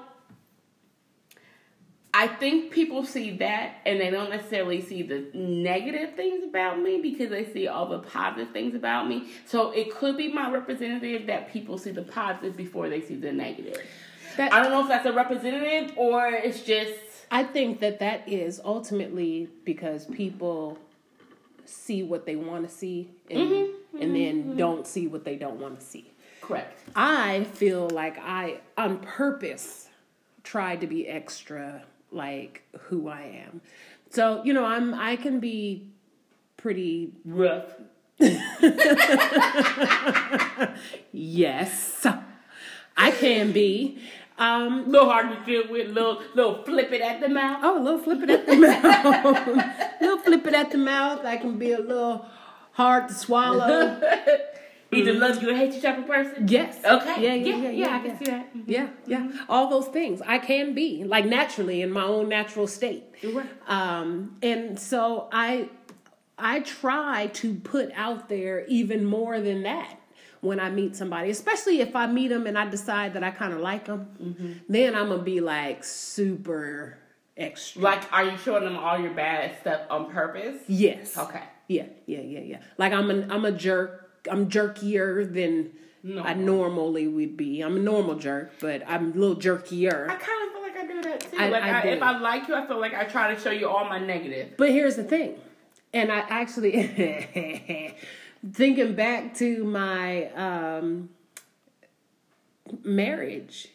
I 2.13 2.27
think 2.29 2.71
people 2.71 3.05
see 3.05 3.35
that 3.37 3.81
and 3.85 3.99
they 3.99 4.09
don't 4.09 4.29
necessarily 4.29 4.79
see 4.79 5.03
the 5.03 5.27
negative 5.33 6.15
things 6.15 6.45
about 6.45 6.79
me 6.79 7.01
because 7.01 7.29
they 7.29 7.51
see 7.51 7.67
all 7.67 7.89
the 7.89 7.99
positive 7.99 8.53
things 8.53 8.73
about 8.73 9.09
me. 9.09 9.27
So 9.45 9.71
it 9.71 9.93
could 9.93 10.15
be 10.15 10.31
my 10.31 10.49
representative 10.49 11.27
that 11.27 11.51
people 11.51 11.77
see 11.77 11.91
the 11.91 12.03
positive 12.03 12.55
before 12.55 12.87
they 12.87 13.01
see 13.01 13.15
the 13.15 13.33
negative. 13.33 13.85
That- 14.37 14.53
I 14.53 14.63
don't 14.63 14.71
know 14.71 14.83
if 14.83 14.87
that's 14.87 15.05
a 15.05 15.11
representative 15.11 15.97
or 15.97 16.27
it's 16.27 16.61
just 16.61 16.93
I 17.29 17.43
think 17.43 17.79
that 17.81 17.99
that 17.99 18.27
is 18.27 18.61
ultimately 18.63 19.49
because 19.65 20.05
people 20.05 20.77
see 21.65 22.01
what 22.03 22.25
they 22.25 22.35
want 22.35 22.67
to 22.67 22.73
see 22.73 23.09
and, 23.29 23.39
Mm-hmm, 23.39 24.01
and 24.01 24.15
then 24.15 24.55
don't 24.57 24.87
see 24.87 25.07
what 25.07 25.23
they 25.25 25.35
don't 25.35 25.59
want 25.59 25.79
to 25.79 25.85
see. 25.85 26.11
correct. 26.41 26.79
I 26.95 27.43
feel 27.45 27.89
like 27.89 28.17
I, 28.19 28.61
on 28.77 28.99
purpose, 28.99 29.89
tried 30.43 30.81
to 30.81 30.87
be 30.87 31.07
extra 31.07 31.83
like 32.11 32.63
who 32.79 33.09
I 33.09 33.43
am. 33.45 33.59
So 34.09 34.41
you 34.45 34.53
know, 34.53 34.63
I'm 34.65 34.93
I 34.93 35.17
can 35.17 35.39
be 35.41 35.89
pretty 36.55 37.11
Rough. 37.25 37.65
yes, 41.11 42.05
I 42.95 43.11
can 43.11 43.51
be. 43.51 43.99
Um, 44.39 44.91
little 44.91 45.09
hard 45.09 45.29
to 45.29 45.45
deal 45.45 45.71
with, 45.71 45.89
little 45.89 46.21
little 46.35 46.63
flip 46.63 46.91
it 46.91 47.01
at 47.01 47.21
the 47.21 47.29
mouth. 47.29 47.59
oh, 47.63 47.79
a 47.79 47.83
little 47.83 47.99
flip 47.99 48.21
it 48.21 48.29
at 48.29 48.45
the 48.45 48.55
mouth, 48.55 49.47
little 50.01 50.19
flip 50.19 50.45
it 50.45 50.53
at 50.53 50.71
the 50.71 50.77
mouth. 50.77 51.25
I 51.25 51.37
can 51.37 51.57
be 51.57 51.71
a 51.71 51.79
little 51.79 52.25
hard 52.73 53.07
to 53.07 53.13
swallow. 53.15 53.99
Either 54.91 55.13
love 55.13 55.41
you 55.41 55.49
or 55.49 55.55
hate 55.55 55.73
you 55.73 55.81
type 55.81 55.97
of 55.97 56.07
person. 56.07 56.47
Yes. 56.47 56.77
Okay. 56.85 57.21
Yeah, 57.21 57.33
yeah, 57.33 57.55
yeah, 57.55 57.69
yeah. 57.69 57.95
I 57.95 57.99
can 57.99 58.17
see 58.19 58.25
that. 58.25 58.49
Yeah, 58.65 58.87
yeah. 59.05 59.31
All 59.49 59.69
those 59.69 59.87
things 59.87 60.21
I 60.21 60.37
can 60.37 60.73
be 60.73 61.03
like 61.03 61.25
naturally 61.25 61.81
in 61.81 61.91
my 61.91 62.03
own 62.03 62.29
natural 62.29 62.67
state. 62.67 63.03
Right. 63.23 63.49
Um, 63.67 64.37
and 64.41 64.79
so 64.79 65.27
I 65.31 65.69
I 66.37 66.59
try 66.61 67.27
to 67.33 67.55
put 67.55 67.91
out 67.95 68.29
there 68.29 68.65
even 68.67 69.03
more 69.03 69.41
than 69.41 69.63
that 69.63 69.96
when 70.47 70.59
I 70.59 70.69
meet 70.69 70.95
somebody, 70.95 71.29
especially 71.29 71.81
if 71.81 71.95
I 71.95 72.07
meet 72.07 72.29
them 72.29 72.47
and 72.47 72.57
I 72.57 72.65
decide 72.69 73.13
that 73.13 73.23
I 73.23 73.31
kind 73.31 73.53
of 73.53 73.59
like 73.59 73.85
them. 73.85 74.07
Mm-hmm. 74.21 74.51
Then 74.69 74.95
I'm 74.95 75.09
gonna 75.09 75.21
be 75.21 75.39
like 75.41 75.83
super 75.83 76.97
extra. 77.35 77.81
Like, 77.81 78.11
are 78.13 78.23
you 78.23 78.37
showing 78.37 78.63
them 78.63 78.77
all 78.77 78.97
your 78.99 79.13
bad 79.13 79.57
stuff 79.61 79.81
on 79.89 80.09
purpose? 80.11 80.61
yes. 80.67 81.17
Okay. 81.17 81.43
Yeah, 81.67 81.87
yeah, 82.05 82.21
yeah, 82.21 82.39
yeah. 82.39 82.61
Like 82.77 82.93
I'm 82.93 83.09
an 83.09 83.29
I'm 83.31 83.43
a 83.45 83.51
jerk. 83.51 84.09
I'm 84.31 84.49
jerkier 84.49 85.31
than 85.31 85.71
I 86.23 86.33
normally 86.33 87.05
would 87.07 87.35
be. 87.35 87.59
I'm 87.61 87.75
a 87.75 87.79
normal 87.79 88.15
jerk, 88.15 88.53
but 88.61 88.81
I'm 88.87 89.11
a 89.11 89.15
little 89.15 89.35
jerkier. 89.35 90.09
I 90.09 90.15
kind 90.15 90.47
of 90.47 90.53
feel 90.53 90.61
like 90.61 90.77
I 90.77 90.87
do 90.87 91.01
that 91.01 91.19
too. 91.19 91.37
I- 91.37 91.49
like, 91.49 91.63
I 91.63 91.81
I 91.81 91.83
if 91.87 92.01
I 92.01 92.17
like 92.19 92.47
you, 92.47 92.55
I 92.55 92.65
feel 92.65 92.79
like 92.79 92.93
I 92.93 93.03
try 93.03 93.33
to 93.33 93.39
show 93.41 93.51
you 93.51 93.67
all 93.67 93.83
my 93.85 93.99
negative. 93.99 94.53
But 94.57 94.69
here's 94.71 94.95
the 94.95 95.03
thing, 95.03 95.35
and 95.93 96.09
I 96.09 96.19
actually 96.19 96.71
thinking 98.53 98.95
back 98.95 99.35
to 99.35 99.63
my 99.63 100.25
um, 100.31 101.09
marriage 102.83 103.69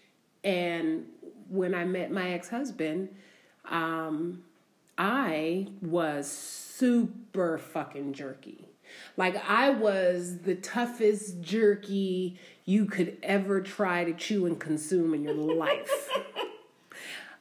and 0.44 1.06
when 1.48 1.74
I 1.74 1.85
met 1.85 2.11
my 2.11 2.30
ex 2.30 2.48
husband, 2.48 3.08
um, 3.66 4.42
I 4.96 5.68
was 5.80 6.30
super 6.30 7.58
fucking 7.58 8.14
jerky. 8.14 8.64
Like 9.16 9.37
I 9.48 9.70
was 9.70 10.38
the 10.38 10.54
toughest 10.54 11.40
jerky 11.40 12.38
you 12.64 12.87
could 12.87 13.16
ever 13.22 13.61
try 13.61 14.04
to 14.04 14.12
chew 14.12 14.46
and 14.46 14.58
consume 14.58 15.14
in 15.14 15.24
your 15.24 15.35
life. 15.35 16.08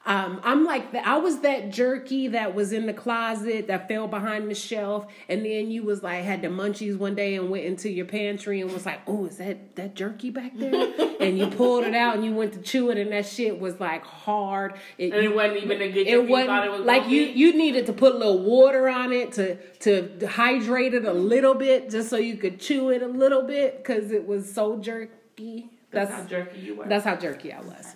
Um, 0.04 0.40
I'm 0.42 0.64
like 0.64 0.90
the, 0.90 1.06
I 1.06 1.18
was 1.18 1.40
that 1.40 1.70
jerky 1.70 2.28
that 2.28 2.56
was 2.56 2.72
in 2.72 2.86
the 2.86 2.92
closet 2.92 3.68
that 3.68 3.86
fell 3.86 4.08
behind 4.08 4.50
the 4.50 4.54
shelf, 4.54 5.06
and 5.28 5.44
then 5.44 5.70
you 5.70 5.84
was 5.84 6.02
like 6.02 6.24
had 6.24 6.42
the 6.42 6.48
munchies 6.48 6.96
one 6.98 7.14
day 7.14 7.36
and 7.36 7.50
went 7.50 7.64
into 7.66 7.88
your 7.88 8.06
pantry 8.06 8.60
and 8.60 8.72
was 8.72 8.84
like, 8.84 9.00
"Oh, 9.06 9.26
is 9.26 9.36
that 9.36 9.76
that 9.76 9.94
jerky 9.94 10.30
back 10.30 10.56
there?" 10.56 10.92
and 11.20 11.38
you 11.38 11.46
pulled 11.46 11.84
it 11.84 11.94
out 11.94 12.16
and 12.16 12.24
you 12.24 12.34
went 12.34 12.52
to 12.54 12.60
chew 12.60 12.90
it, 12.90 12.98
and 12.98 13.12
that 13.12 13.26
shit 13.26 13.60
was 13.60 13.78
like 13.78 14.04
hard. 14.04 14.74
And 14.98 15.14
it 15.14 15.32
wasn't 15.32 15.62
even 15.62 15.80
a 15.80 15.92
good. 15.92 16.06
It 16.08 16.28
wasn't 16.28 16.64
it 16.64 16.70
was 16.72 16.80
like 16.80 17.08
you 17.08 17.26
be? 17.26 17.32
you 17.32 17.56
needed 17.56 17.86
to 17.86 17.92
put 17.92 18.16
a 18.16 18.18
little 18.18 18.42
water 18.42 18.88
on 18.88 19.12
it 19.12 19.32
to 19.32 19.54
to 19.80 20.26
hydrate 20.26 20.94
it 20.94 21.04
a 21.04 21.12
little 21.12 21.54
bit 21.54 21.90
just 21.90 22.10
so 22.10 22.16
you 22.16 22.36
could 22.36 22.58
chew 22.58 22.90
it 22.90 23.02
a 23.02 23.08
little 23.08 23.42
bit 23.42 23.78
because 23.78 24.10
it 24.10 24.26
was 24.26 24.52
so 24.52 24.78
jerky. 24.78 25.70
That's, 25.92 26.10
how 26.10 26.24
jerky 26.24 26.58
you 26.58 26.74
were. 26.74 26.88
That's 26.88 27.04
how 27.04 27.14
jerky 27.16 27.52
I 27.52 27.60
was. 27.60 27.94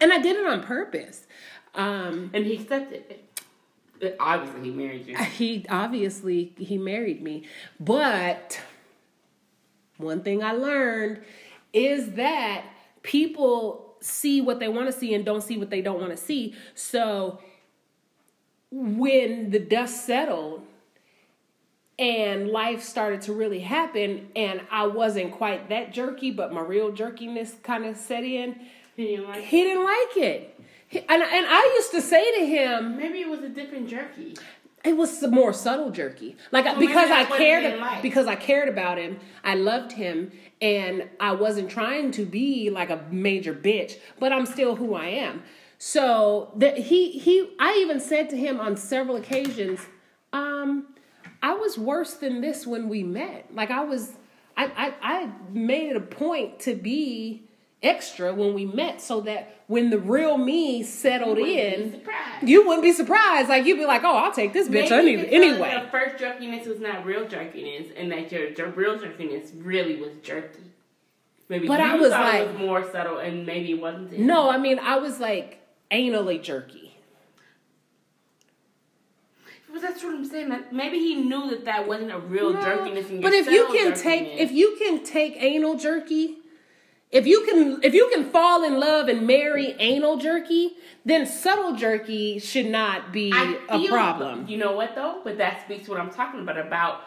And 0.00 0.12
I 0.12 0.18
did 0.18 0.36
it 0.36 0.46
on 0.46 0.62
purpose. 0.62 1.26
Um, 1.74 2.30
and 2.32 2.46
he 2.46 2.54
accepted 2.54 3.04
it. 3.10 3.40
But 4.00 4.16
Obviously, 4.20 4.62
he 4.62 4.70
married 4.70 5.06
you. 5.06 5.16
he 5.16 5.66
obviously 5.68 6.52
he 6.58 6.78
married 6.78 7.22
me, 7.22 7.44
but 7.78 8.60
one 9.96 10.22
thing 10.22 10.42
I 10.42 10.52
learned 10.52 11.22
is 11.72 12.12
that 12.12 12.64
people 13.02 13.96
see 14.00 14.40
what 14.40 14.60
they 14.60 14.68
want 14.68 14.86
to 14.86 14.92
see 14.92 15.14
and 15.14 15.24
don't 15.24 15.42
see 15.42 15.56
what 15.56 15.70
they 15.70 15.80
don't 15.80 16.00
want 16.00 16.10
to 16.10 16.16
see. 16.16 16.54
So 16.74 17.40
when 18.70 19.50
the 19.50 19.58
dust 19.60 20.04
settled 20.04 20.62
and 21.98 22.48
life 22.48 22.82
started 22.82 23.22
to 23.22 23.32
really 23.32 23.60
happen 23.60 24.28
and 24.34 24.60
I 24.70 24.86
wasn't 24.86 25.32
quite 25.32 25.68
that 25.68 25.92
jerky, 25.92 26.30
but 26.30 26.52
my 26.52 26.60
real 26.60 26.90
jerkiness 26.90 27.62
kind 27.62 27.84
of 27.84 27.96
set 27.96 28.24
in, 28.24 28.60
He 28.96 29.06
didn't 29.16 29.28
like. 29.28 29.42
he 29.42 29.62
didn't 29.62 29.84
like 29.84 30.16
it. 30.16 30.60
He- 30.88 31.00
and, 31.00 31.22
and 31.22 31.46
I 31.48 31.72
used 31.76 31.90
to 31.92 32.00
say 32.00 32.40
to 32.40 32.46
him, 32.46 32.96
Maybe 32.96 33.20
it 33.20 33.28
was 33.28 33.40
a 33.40 33.48
different 33.48 33.88
jerky. 33.88 34.36
it 34.84 34.96
was 34.96 35.18
some 35.18 35.32
more 35.32 35.52
subtle 35.52 35.90
jerky. 35.90 36.36
Like 36.52 36.78
because 36.78 37.10
I 37.10 37.24
that's 37.24 37.30
what 37.30 37.40
he 37.40 37.44
cared 37.46 37.80
like. 37.80 38.02
because 38.02 38.26
I 38.26 38.36
cared 38.36 38.68
about 38.68 38.98
him, 38.98 39.18
I 39.42 39.54
loved 39.56 39.92
him 39.92 40.30
and 40.62 41.08
I 41.18 41.32
wasn't 41.32 41.70
trying 41.70 42.12
to 42.12 42.24
be 42.24 42.70
like 42.70 42.90
a 42.90 43.04
major 43.10 43.52
bitch, 43.54 43.96
but 44.20 44.32
I'm 44.32 44.46
still 44.46 44.76
who 44.76 44.94
I 44.94 45.06
am. 45.06 45.42
So 45.78 46.52
that 46.56 46.78
he 46.78 47.10
he 47.18 47.50
I 47.58 47.74
even 47.80 47.98
said 48.00 48.30
to 48.30 48.36
him 48.36 48.60
on 48.60 48.76
several 48.76 49.16
occasions, 49.16 49.80
um, 50.32 50.94
I 51.42 51.54
was 51.54 51.76
worse 51.76 52.14
than 52.14 52.40
this 52.40 52.66
when 52.66 52.88
we 52.88 53.02
met. 53.02 53.52
Like 53.52 53.70
I 53.70 53.82
was 53.84 54.12
I 54.56 54.64
I, 54.66 54.94
I 55.02 55.32
made 55.50 55.90
it 55.90 55.96
a 55.96 56.00
point 56.00 56.60
to 56.60 56.74
be 56.76 57.42
extra 57.84 58.34
when 58.34 58.54
we 58.54 58.64
met 58.64 59.00
so 59.00 59.20
that 59.22 59.56
when 59.66 59.90
the 59.90 59.98
real 59.98 60.36
me 60.38 60.82
settled 60.82 61.38
wouldn't 61.38 61.48
in 61.48 62.02
you 62.42 62.66
wouldn't 62.66 62.82
be 62.82 62.92
surprised. 62.92 63.48
Like 63.48 63.64
you'd 63.66 63.78
be 63.78 63.84
like, 63.86 64.02
"Oh, 64.04 64.16
I'll 64.16 64.32
take 64.32 64.52
this 64.52 64.68
bitch 64.68 64.90
Maybe 64.90 65.14
any, 65.16 65.32
anyway." 65.32 65.80
The 65.84 65.90
first 65.90 66.16
jerkiness 66.16 66.66
was 66.66 66.80
not 66.80 67.04
real 67.04 67.26
jerkiness, 67.26 67.92
and 67.96 68.10
that 68.12 68.32
your, 68.32 68.70
real 68.70 68.98
jerkiness 68.98 69.52
really 69.56 69.96
was 69.96 70.12
jerky. 70.22 70.62
Maybe 71.48 71.68
But 71.68 71.80
you 71.80 71.86
I 71.86 71.94
was 71.96 72.10
like- 72.10 72.48
was 72.48 72.58
more 72.58 72.90
subtle, 72.90 73.18
and 73.18 73.44
maybe 73.46 73.72
it 73.72 73.80
wasn't. 73.80 74.18
No, 74.18 74.50
I 74.50 74.58
mean 74.58 74.78
I 74.78 74.96
was 74.96 75.20
like 75.20 75.60
anally 75.90 76.42
jerky. 76.42 76.96
Well, 79.70 79.82
that's 79.82 80.04
what 80.04 80.14
I'm 80.14 80.24
saying. 80.24 80.56
Maybe 80.70 80.98
he 81.00 81.16
knew 81.16 81.50
that 81.50 81.64
that 81.64 81.88
wasn't 81.88 82.12
a 82.12 82.18
real 82.20 82.52
No, 82.52 82.60
jerkiness. 82.62 83.20
But 83.20 83.32
if 83.32 83.48
you 83.48 83.66
can 83.72 83.92
take 83.94 84.40
if 84.40 84.52
you 84.52 84.76
can 84.78 85.02
take 85.04 85.34
anal 85.42 85.76
jerky, 85.76 86.36
if 87.14 87.26
you 87.26 87.44
can 87.46 87.80
if 87.82 87.94
you 87.94 88.10
can 88.12 88.24
fall 88.30 88.64
in 88.64 88.78
love 88.80 89.08
and 89.08 89.26
marry 89.26 89.74
anal 89.78 90.16
jerky, 90.18 90.72
then 91.04 91.26
subtle 91.26 91.74
jerky 91.76 92.38
should 92.40 92.66
not 92.66 93.12
be 93.12 93.32
I 93.32 93.58
a 93.70 93.78
feel- 93.78 93.88
problem. 93.88 94.46
You 94.48 94.58
know 94.58 94.72
what 94.72 94.94
though? 94.94 95.20
But 95.24 95.38
that 95.38 95.62
speaks 95.64 95.84
to 95.84 95.92
what 95.92 96.00
I'm 96.00 96.10
talking 96.10 96.40
about 96.40 96.58
about 96.58 97.00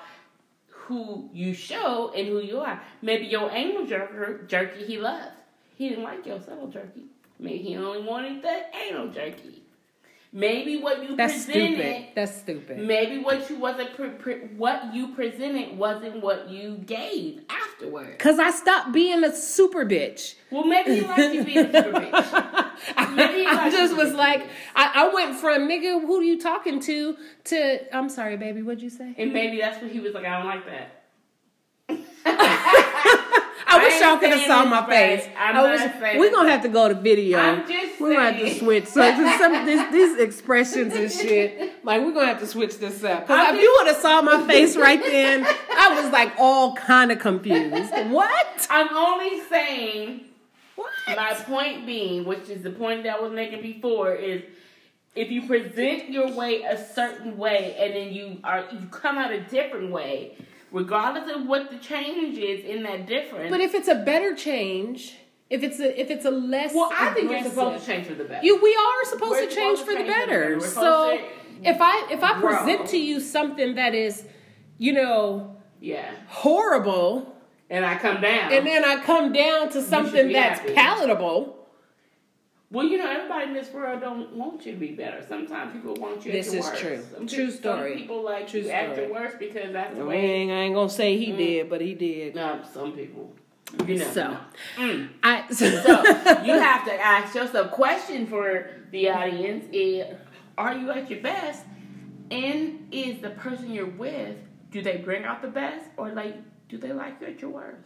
who 0.69 1.29
you 1.33 1.53
show 1.53 2.11
and 2.15 2.27
who 2.27 2.39
you 2.39 2.59
are. 2.61 2.81
Maybe 3.01 3.25
your 3.25 3.51
anal 3.51 3.85
jerker, 3.85 4.47
jerky 4.47 4.85
he 4.85 4.97
loved. 4.97 5.33
He 5.75 5.89
didn't 5.89 6.05
like 6.05 6.25
your 6.25 6.39
subtle 6.39 6.67
jerky. 6.67 7.03
Maybe 7.39 7.59
he 7.59 7.75
only 7.77 8.01
wanted 8.01 8.41
the 8.41 8.61
anal 8.87 9.09
jerky. 9.09 9.61
Maybe 10.33 10.77
what 10.77 11.01
you 11.03 11.15
That's 11.15 11.45
presented. 11.45 11.75
stupid. 11.79 12.05
That's 12.15 12.35
stupid. 12.37 12.79
Maybe 12.79 13.17
what 13.23 13.49
you 13.49 13.57
wasn't 13.57 13.95
pre- 13.95 14.09
pre- 14.09 14.39
what 14.57 14.93
you 14.93 15.13
presented 15.15 15.77
wasn't 15.77 16.21
what 16.21 16.49
you 16.49 16.77
gave 16.85 17.41
afterwards. 17.49 18.15
Cause 18.19 18.37
I 18.37 18.51
stopped 18.51 18.91
being 18.91 19.23
a 19.23 19.33
super 19.35 19.85
bitch. 19.85 20.35
Well, 20.51 20.65
maybe 20.65 20.95
he 20.95 21.01
liked 21.01 21.33
you 21.33 21.43
being 21.45 21.57
a 21.59 21.83
super 21.83 21.99
bitch. 21.99 22.63
Maybe 23.15 23.45
I 23.45 23.53
liked 23.53 23.75
just 23.75 23.95
was 23.97 24.13
like. 24.13 24.47
I, 24.75 24.91
I 25.05 25.13
went 25.13 25.35
from 25.37 25.67
nigga, 25.67 25.99
who 26.01 26.19
are 26.19 26.23
you 26.23 26.39
talking 26.39 26.79
to? 26.81 27.17
To 27.45 27.95
I'm 27.95 28.09
sorry, 28.09 28.37
baby, 28.37 28.61
what'd 28.61 28.83
you 28.83 28.89
say? 28.91 29.15
and 29.17 29.33
maybe 29.33 29.59
that's 29.59 29.81
what 29.81 29.91
he 29.91 29.99
was 29.99 30.13
like. 30.13 30.25
I 30.25 30.37
don't 30.37 30.45
like 30.47 30.65
that. 30.67 30.93
I 33.67 33.83
wish 33.83 33.93
ain't 33.93 34.01
y'all 34.01 34.17
could 34.17 34.29
have 34.29 34.47
saw 34.47 34.65
my 34.65 34.79
right. 34.79 35.21
face. 35.21 35.29
I'm 35.37 35.55
I 35.57 35.71
wish 35.71 35.99
saying 35.99 36.19
we're 36.19 36.31
gonna 36.31 36.49
have 36.49 36.61
to 36.61 36.69
go 36.69 36.87
to 36.87 36.93
video. 36.93 37.37
I'm 37.37 37.67
just 37.67 37.99
we're 37.99 38.13
gonna 38.13 38.31
have 38.31 38.39
to 38.39 38.59
switch. 38.59 38.85
So 38.85 39.01
just 39.01 39.39
some 39.39 39.65
this, 39.65 39.91
these 39.91 40.19
expressions 40.19 40.93
and 40.95 41.11
shit, 41.11 41.83
like 41.83 42.01
we're 42.01 42.13
gonna 42.13 42.27
have 42.27 42.39
to 42.39 42.47
switch 42.47 42.77
this 42.77 43.03
up. 43.03 43.27
Because 43.27 43.47
I'm 43.47 43.55
if 43.55 43.61
you 43.61 43.75
would 43.77 43.87
have 43.87 43.97
saw 43.97 44.21
my 44.21 44.47
face 44.47 44.77
right 44.77 45.01
then, 45.01 45.45
I 45.45 46.01
was 46.01 46.11
like 46.13 46.33
all 46.37 46.75
kind 46.75 47.11
of 47.11 47.19
confused. 47.19 47.93
What? 48.09 48.67
I'm 48.69 48.95
only 48.95 49.41
saying. 49.41 50.21
What? 50.75 50.89
My 51.07 51.33
point 51.33 51.85
being, 51.85 52.23
which 52.25 52.49
is 52.49 52.63
the 52.63 52.69
point 52.69 53.03
that 53.03 53.17
I 53.17 53.19
was 53.19 53.33
making 53.33 53.61
before, 53.61 54.13
is 54.13 54.43
if 55.15 55.31
you 55.31 55.47
present 55.47 56.09
your 56.09 56.31
way 56.31 56.61
a 56.61 56.77
certain 56.93 57.37
way 57.37 57.75
and 57.79 57.95
then 57.95 58.13
you 58.13 58.39
are 58.43 58.65
you 58.71 58.87
come 58.91 59.17
out 59.17 59.31
a 59.31 59.41
different 59.41 59.91
way, 59.91 60.37
regardless 60.71 61.33
of 61.35 61.45
what 61.47 61.69
the 61.71 61.77
change 61.77 62.37
is 62.37 62.63
in 62.65 62.83
that 62.83 63.05
difference. 63.07 63.49
But 63.49 63.61
if 63.61 63.73
it's 63.73 63.87
a 63.87 63.95
better 63.95 64.35
change, 64.35 65.15
if 65.49 65.63
it's 65.63 65.79
a 65.79 65.99
if 65.99 66.09
it's 66.09 66.25
a 66.25 66.31
less 66.31 66.73
well, 66.73 66.89
I 66.93 67.13
think 67.13 67.31
you're 67.31 67.43
supposed 67.43 67.83
to 67.83 67.91
change 67.91 68.07
for 68.07 68.13
the 68.15 68.25
better. 68.25 68.45
You, 68.45 68.61
we 68.61 68.75
are 68.75 69.05
supposed 69.09 69.31
We're 69.31 69.47
to 69.49 69.55
change 69.55 69.79
supposed 69.79 69.97
for 69.97 69.97
to 69.97 70.03
the 70.03 70.11
change 70.11 70.25
for 70.25 70.29
the 70.29 70.35
better. 70.35 70.55
better. 70.55 70.67
So 70.67 71.17
to 71.17 71.69
if 71.69 71.77
I 71.81 72.07
if 72.11 72.23
I 72.23 72.39
grow. 72.39 72.55
present 72.57 72.87
to 72.89 72.97
you 72.97 73.19
something 73.19 73.75
that 73.75 73.95
is, 73.95 74.25
you 74.77 74.93
know, 74.93 75.55
yeah, 75.79 76.11
horrible, 76.27 77.35
and 77.69 77.85
I 77.85 77.97
come 77.97 78.21
down. 78.21 78.51
and 78.53 78.65
then 78.67 78.83
I 78.85 79.01
come 79.03 79.31
down 79.33 79.69
to 79.71 79.81
something 79.81 80.31
that's 80.31 80.59
happy. 80.59 80.73
palatable. 80.73 81.56
Well, 82.69 82.85
you 82.85 82.97
know, 82.97 83.09
everybody 83.09 83.45
in 83.47 83.53
this 83.53 83.71
world 83.71 84.01
don't 84.01 84.33
want 84.35 84.65
you 84.65 84.73
to 84.73 84.77
be 84.77 84.91
better. 84.91 85.23
Sometimes 85.27 85.71
people 85.73 85.93
want 85.95 86.25
you 86.25 86.31
This 86.31 86.47
at 86.49 86.53
your 86.53 86.61
is 86.63 86.67
worst. 86.69 86.81
true. 86.81 87.03
Some 87.15 87.27
True 87.27 87.45
people, 87.45 87.57
story. 87.57 87.91
Some 87.93 88.01
people 88.01 88.23
like 88.23 88.47
True 88.47 88.59
you 88.61 88.69
at 88.69 88.93
story. 88.93 89.07
your 89.07 89.13
worst 89.13 89.39
because 89.39 89.71
that's 89.73 89.95
the 89.95 90.01
I 90.01 90.05
way. 90.05 90.17
ain't, 90.19 90.51
I 90.51 90.55
ain't 90.55 90.75
gonna 90.75 90.89
say 90.89 91.17
he 91.17 91.31
did, 91.31 91.69
but 91.69 91.81
he 91.81 91.93
did. 91.93 92.35
No, 92.35 92.61
some 92.73 92.91
people. 92.93 93.33
You 93.85 93.95
know. 93.99 94.11
So, 94.11 94.37
Mm. 94.77 95.09
I 95.23 95.47
So 95.51 95.65
you 95.65 96.53
have 96.53 96.85
to 96.85 96.93
ask 96.93 97.35
yourself 97.35 97.67
a 97.67 97.69
question 97.69 98.25
for 98.27 98.69
the 98.91 99.09
audience: 99.09 99.65
Is 99.73 100.05
are 100.57 100.73
you 100.77 100.89
at 100.91 101.09
your 101.09 101.21
best? 101.21 101.63
And 102.31 102.87
is 102.91 103.21
the 103.21 103.29
person 103.31 103.71
you're 103.71 103.85
with 103.85 104.35
do 104.71 104.81
they 104.81 104.97
bring 104.97 105.23
out 105.23 105.41
the 105.41 105.47
best, 105.47 105.85
or 105.97 106.11
like 106.11 106.35
do 106.69 106.77
they 106.77 106.91
like 106.93 107.21
you 107.21 107.27
at 107.27 107.41
your 107.41 107.51
worst? 107.51 107.83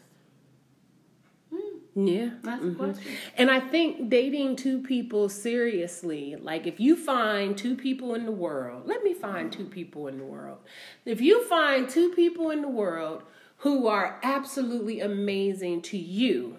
Yeah. 1.95 2.29
that's 2.41 2.63
mhm. 2.63 2.69
the 2.69 2.75
question. 2.75 3.11
And 3.37 3.51
I 3.51 3.59
think 3.59 4.09
dating 4.09 4.55
two 4.55 4.81
people 4.81 5.27
seriously, 5.27 6.35
like 6.39 6.65
if 6.65 6.79
you 6.79 6.95
find 6.95 7.57
two 7.57 7.75
people 7.75 8.15
in 8.15 8.25
the 8.25 8.31
world, 8.31 8.83
let 8.85 9.03
me 9.03 9.13
find 9.13 9.51
two 9.51 9.65
people 9.65 10.07
in 10.07 10.17
the 10.17 10.23
world. 10.23 10.59
If 11.05 11.19
you 11.19 11.43
find 11.45 11.89
two 11.89 12.11
people 12.11 12.49
in 12.49 12.61
the 12.61 12.69
world 12.69 13.23
who 13.57 13.87
are 13.87 14.19
absolutely 14.23 15.01
amazing 15.01 15.81
to 15.83 15.97
you 15.97 16.57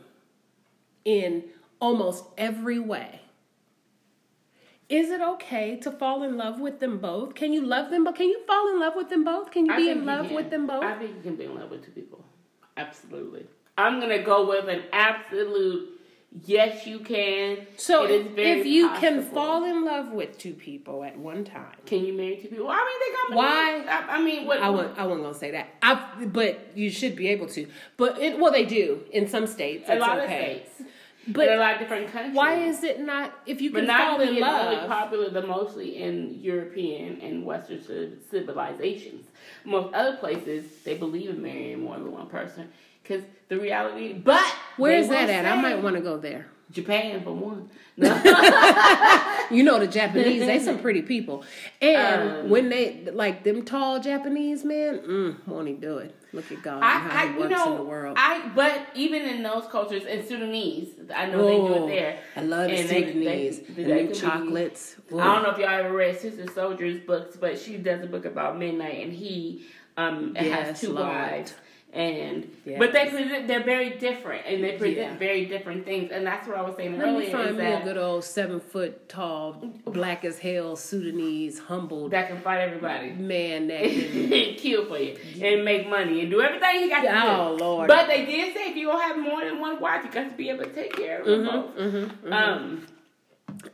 in 1.04 1.44
almost 1.80 2.24
every 2.36 2.78
way, 2.78 3.20
is 4.88 5.08
it 5.08 5.22
okay 5.22 5.76
to 5.76 5.90
fall 5.90 6.22
in 6.22 6.36
love 6.36 6.60
with 6.60 6.78
them 6.78 6.98
both? 6.98 7.34
Can 7.34 7.54
you 7.54 7.64
love 7.64 7.90
them, 7.90 8.04
but 8.04 8.14
can 8.14 8.28
you 8.28 8.44
fall 8.46 8.68
in 8.68 8.78
love 8.78 8.92
with 8.94 9.08
them 9.08 9.24
both? 9.24 9.50
Can 9.50 9.64
you 9.64 9.72
I 9.72 9.76
be 9.78 9.88
in 9.88 10.04
love 10.04 10.26
can. 10.26 10.34
with 10.34 10.50
them 10.50 10.66
both? 10.66 10.84
I 10.84 10.98
think 10.98 11.16
you 11.16 11.22
can 11.22 11.36
be 11.36 11.44
in 11.44 11.54
love 11.54 11.70
with 11.70 11.82
two 11.82 11.92
people. 11.92 12.22
Absolutely. 12.76 13.46
I'm 13.76 14.00
gonna 14.00 14.22
go 14.22 14.48
with 14.48 14.68
an 14.68 14.82
absolute 14.92 15.88
yes. 16.44 16.86
You 16.86 16.98
can. 16.98 17.66
So 17.76 18.04
It 18.04 18.10
is 18.10 18.26
very 18.34 18.60
if 18.60 18.66
you 18.66 18.90
can 18.96 19.22
fall 19.22 19.64
in 19.64 19.84
love 19.84 20.12
with 20.12 20.38
two 20.38 20.52
people 20.52 21.04
at 21.04 21.18
one 21.18 21.44
time, 21.44 21.76
can 21.86 22.04
you 22.04 22.12
marry 22.12 22.36
two 22.36 22.48
people? 22.48 22.68
I 22.68 22.76
mean, 22.76 23.28
they 23.28 23.34
got 23.34 23.36
Why? 23.36 23.84
I, 23.88 24.16
I 24.18 24.22
mean, 24.22 24.46
what? 24.46 24.60
I 24.60 24.68
wouldn't. 24.68 24.98
I 24.98 25.06
wasn't 25.06 25.24
gonna 25.24 25.38
say 25.38 25.50
that. 25.52 25.68
I, 25.82 26.24
but 26.26 26.72
you 26.74 26.90
should 26.90 27.16
be 27.16 27.28
able 27.28 27.48
to. 27.48 27.66
But 27.96 28.18
it, 28.20 28.38
well, 28.38 28.52
they 28.52 28.66
do 28.66 29.00
in 29.10 29.28
some 29.28 29.46
states. 29.46 29.88
a 29.88 29.96
lot 29.96 30.18
okay. 30.18 30.64
of 30.66 30.74
states, 30.74 30.90
But 31.28 31.34
but 31.34 31.48
a 31.48 31.56
lot 31.56 31.74
of 31.74 31.80
different 31.80 32.12
countries. 32.12 32.34
why 32.34 32.54
is 32.56 32.84
it 32.84 33.00
not? 33.00 33.32
If 33.46 33.62
you 33.62 33.70
can 33.70 33.86
fall 33.86 34.20
in 34.20 34.36
is 34.36 34.42
only 34.42 34.86
popular 34.86 35.30
the 35.30 35.46
mostly 35.46 35.96
in 35.96 36.42
European 36.42 37.20
and 37.22 37.46
Western 37.46 37.82
civilizations. 38.30 39.28
Most 39.64 39.94
other 39.94 40.18
places 40.18 40.66
they 40.84 40.98
believe 40.98 41.30
in 41.30 41.40
marrying 41.40 41.80
more 41.80 41.96
than 41.96 42.12
one 42.12 42.26
person 42.26 42.68
because 43.02 43.24
the 43.48 43.58
reality. 43.58 44.12
But 44.12 44.44
where 44.76 44.96
is 44.96 45.08
that 45.08 45.28
at? 45.30 45.44
I 45.46 45.60
might 45.60 45.82
want 45.82 45.96
to 45.96 46.02
go 46.02 46.16
there. 46.18 46.46
Japan 46.70 47.22
for 47.22 47.32
one. 47.34 47.68
you 49.50 49.62
know 49.62 49.78
the 49.78 49.86
Japanese, 49.86 50.40
they 50.46 50.58
some 50.58 50.78
pretty 50.78 51.02
people. 51.02 51.44
And 51.82 52.30
Um, 52.44 52.48
when 52.48 52.70
they 52.70 53.04
like 53.12 53.44
them 53.44 53.64
tall 53.64 54.00
Japanese 54.00 54.64
men, 54.64 54.98
mm, 55.00 55.46
won't 55.46 55.68
he 55.68 55.74
do 55.74 55.98
it? 55.98 56.14
Look 56.32 56.50
at 56.50 56.62
God 56.62 56.76
and 56.76 56.84
how 56.84 57.18
I, 57.18 57.22
I 57.24 57.26
he 57.26 57.32
you 57.34 57.40
works 57.40 57.50
know, 57.50 57.72
in 57.72 57.76
the 57.78 57.84
world. 57.84 58.16
I 58.18 58.50
but 58.54 58.86
even 58.94 59.20
in 59.22 59.42
those 59.42 59.66
cultures, 59.70 60.04
in 60.06 60.26
Sudanese, 60.26 60.88
I 61.14 61.26
know 61.26 61.44
they 61.46 61.56
do 61.78 61.84
it 61.84 61.88
there. 61.88 62.18
I 62.36 62.40
love 62.40 62.70
the 62.70 62.76
And 62.78 62.88
they- 62.88 63.04
Sudanese. 63.06 63.58
they- 63.60 63.74
the 63.74 63.84
they 63.84 64.06
be- 64.06 64.14
chocolates. 64.14 64.96
Ooh. 65.12 65.20
I 65.20 65.24
don't 65.34 65.42
know 65.42 65.50
if 65.50 65.58
y'all 65.58 65.68
ever 65.68 65.92
read 65.94 66.18
Sister 66.18 66.44
Souljah's 66.46 67.04
books, 67.06 67.36
but 67.36 67.58
she 67.58 67.76
does 67.76 68.02
a 68.02 68.06
book 68.06 68.24
about 68.24 68.58
midnight, 68.58 69.04
and 69.04 69.12
he 69.12 69.66
um 69.98 70.34
has 70.36 70.80
two 70.80 70.94
Lord. 70.94 71.06
wives. 71.08 71.54
And 71.94 72.50
Yes. 72.64 72.78
but 72.78 72.92
they 72.94 73.10
present 73.10 73.46
they're 73.48 73.62
very 73.62 73.90
different, 73.98 74.46
and 74.46 74.64
they 74.64 74.78
present 74.78 74.96
Yeah. 75.12 75.16
very 75.18 75.44
different 75.44 75.84
things, 75.84 76.10
and 76.10 76.26
that's 76.26 76.48
what 76.48 76.56
I 76.56 76.62
was 76.62 76.74
saying 76.74 76.96
Let 76.98 77.08
me 77.08 77.14
earlier. 77.14 77.30
find 77.30 77.50
Is 77.50 77.56
me 77.58 77.66
a 77.66 77.80
good 77.84 77.98
old 77.98 78.24
seven 78.24 78.60
foot 78.60 79.10
tall, 79.10 79.52
black 79.84 80.24
as 80.24 80.38
hell 80.38 80.74
Sudanese, 80.76 81.58
humbled 81.58 82.12
that 82.12 82.28
can 82.28 82.38
fight 82.40 82.60
everybody. 82.60 83.10
man 83.10 83.66
that 83.68 83.82
can. 83.82 84.54
kill 84.56 84.86
for 84.86 84.96
you 84.96 85.16
and 85.42 85.64
make 85.66 85.86
money 85.86 86.22
and 86.22 86.30
do 86.30 86.40
everything 86.40 86.80
he 86.80 86.88
got 86.88 87.02
to 87.02 87.08
do. 87.08 87.14
Oh, 87.14 87.56
Lord. 87.60 87.88
But 87.88 88.06
they 88.08 88.24
did 88.24 88.54
say 88.54 88.70
if 88.70 88.76
you 88.76 88.86
gonna 88.86 89.02
have 89.02 89.18
more 89.18 89.44
than 89.44 89.60
one 89.60 89.78
wife, 89.78 90.02
you 90.04 90.10
got 90.10 90.30
to 90.30 90.34
be 90.36 90.48
able 90.48 90.64
to 90.64 90.70
take 90.72 90.96
care 90.96 91.20
of 91.20 91.26
them 91.26 91.44
both. 91.44 91.76
Mm-hmm, 91.76 92.32
Um, 92.32 92.86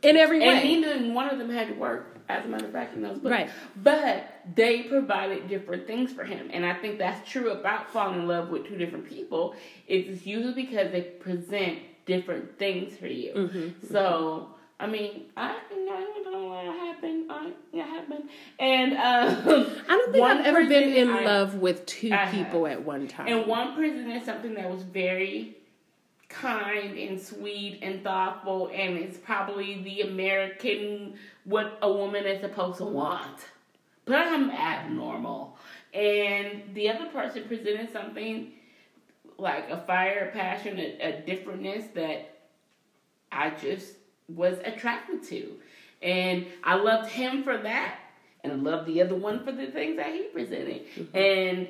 in 0.01 0.17
every 0.17 0.39
way, 0.39 0.47
and 0.47 0.63
neither 0.83 1.13
one 1.13 1.29
of 1.29 1.37
them 1.39 1.49
had 1.49 1.69
to 1.69 1.73
work. 1.75 2.17
As 2.29 2.45
a 2.45 2.47
matter 2.47 2.65
of 2.67 2.71
fact, 2.71 2.95
in 2.95 3.01
those 3.01 3.17
books, 3.17 3.31
Right. 3.31 3.49
But 3.75 4.31
they 4.55 4.83
provided 4.83 5.49
different 5.49 5.87
things 5.87 6.13
for 6.13 6.23
him, 6.23 6.49
and 6.53 6.63
I 6.65 6.75
think 6.75 6.99
that's 6.99 7.27
true 7.29 7.49
about 7.49 7.91
falling 7.91 8.19
in 8.21 8.27
love 8.27 8.49
with 8.49 8.67
two 8.67 8.77
different 8.77 9.09
people. 9.09 9.55
It's 9.87 10.25
usually 10.27 10.53
because 10.53 10.91
they 10.91 11.01
present 11.01 11.79
different 12.05 12.57
things 12.59 12.95
for 12.97 13.07
you. 13.07 13.33
Mm-hmm, 13.33 13.87
So. 13.91 14.49
I 14.81 14.87
mean, 14.87 15.23
I, 15.35 15.57
I 15.57 16.13
don't 16.23 16.31
know 16.31 16.47
what 16.47 16.63
happened. 16.63 17.29
I, 17.29 17.51
it 17.73 17.83
happened. 17.83 18.29
And 18.59 18.93
um, 18.93 19.75
I 19.89 19.97
don't 19.97 20.11
think 20.13 20.23
I've 20.23 20.45
ever 20.45 20.65
been 20.67 20.93
in 20.93 21.09
I- 21.09 21.25
love 21.25 21.55
with 21.55 21.85
two 21.85 22.13
I 22.13 22.27
people 22.31 22.65
at 22.65 22.81
one 22.85 23.09
time. 23.09 23.27
and 23.27 23.45
one 23.45 23.75
person 23.75 24.09
is 24.09 24.23
something 24.23 24.53
that 24.53 24.69
was 24.71 24.83
very 24.83 25.57
kind 26.29 26.97
and 26.97 27.19
sweet 27.19 27.79
and 27.81 28.03
thoughtful, 28.05 28.69
and 28.73 28.97
it's 28.97 29.17
probably 29.17 29.81
the 29.83 30.01
American 30.03 31.15
what 31.49 31.79
a 31.81 31.91
woman 31.91 32.25
is 32.25 32.41
supposed 32.41 32.77
to 32.77 32.85
want. 32.85 33.47
But 34.05 34.15
I'm 34.15 34.51
abnormal. 34.51 35.57
And 35.93 36.75
the 36.75 36.89
other 36.89 37.07
person 37.07 37.45
presented 37.45 37.91
something 37.91 38.53
like 39.37 39.69
a 39.69 39.77
fire, 39.81 40.29
a 40.29 40.37
passion, 40.37 40.79
a, 40.79 40.97
a 41.01 41.11
differentness 41.23 41.93
that 41.95 42.37
I 43.31 43.49
just 43.51 43.93
was 44.27 44.59
attracted 44.63 45.23
to. 45.23 45.53
And 46.01 46.45
I 46.63 46.75
loved 46.75 47.09
him 47.09 47.43
for 47.43 47.57
that. 47.57 47.99
And 48.43 48.53
I 48.53 48.55
loved 48.55 48.87
the 48.87 49.01
other 49.01 49.15
one 49.15 49.43
for 49.43 49.51
the 49.51 49.67
things 49.67 49.97
that 49.97 50.13
he 50.13 50.23
presented. 50.25 50.85
Mm-hmm. 50.95 51.17
And 51.17 51.67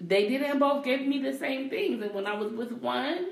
they 0.00 0.28
didn't 0.28 0.58
both 0.58 0.84
give 0.84 1.00
me 1.00 1.22
the 1.22 1.32
same 1.32 1.70
things. 1.70 2.02
And 2.02 2.12
when 2.12 2.26
I 2.26 2.34
was 2.34 2.52
with 2.52 2.72
one, 2.72 3.28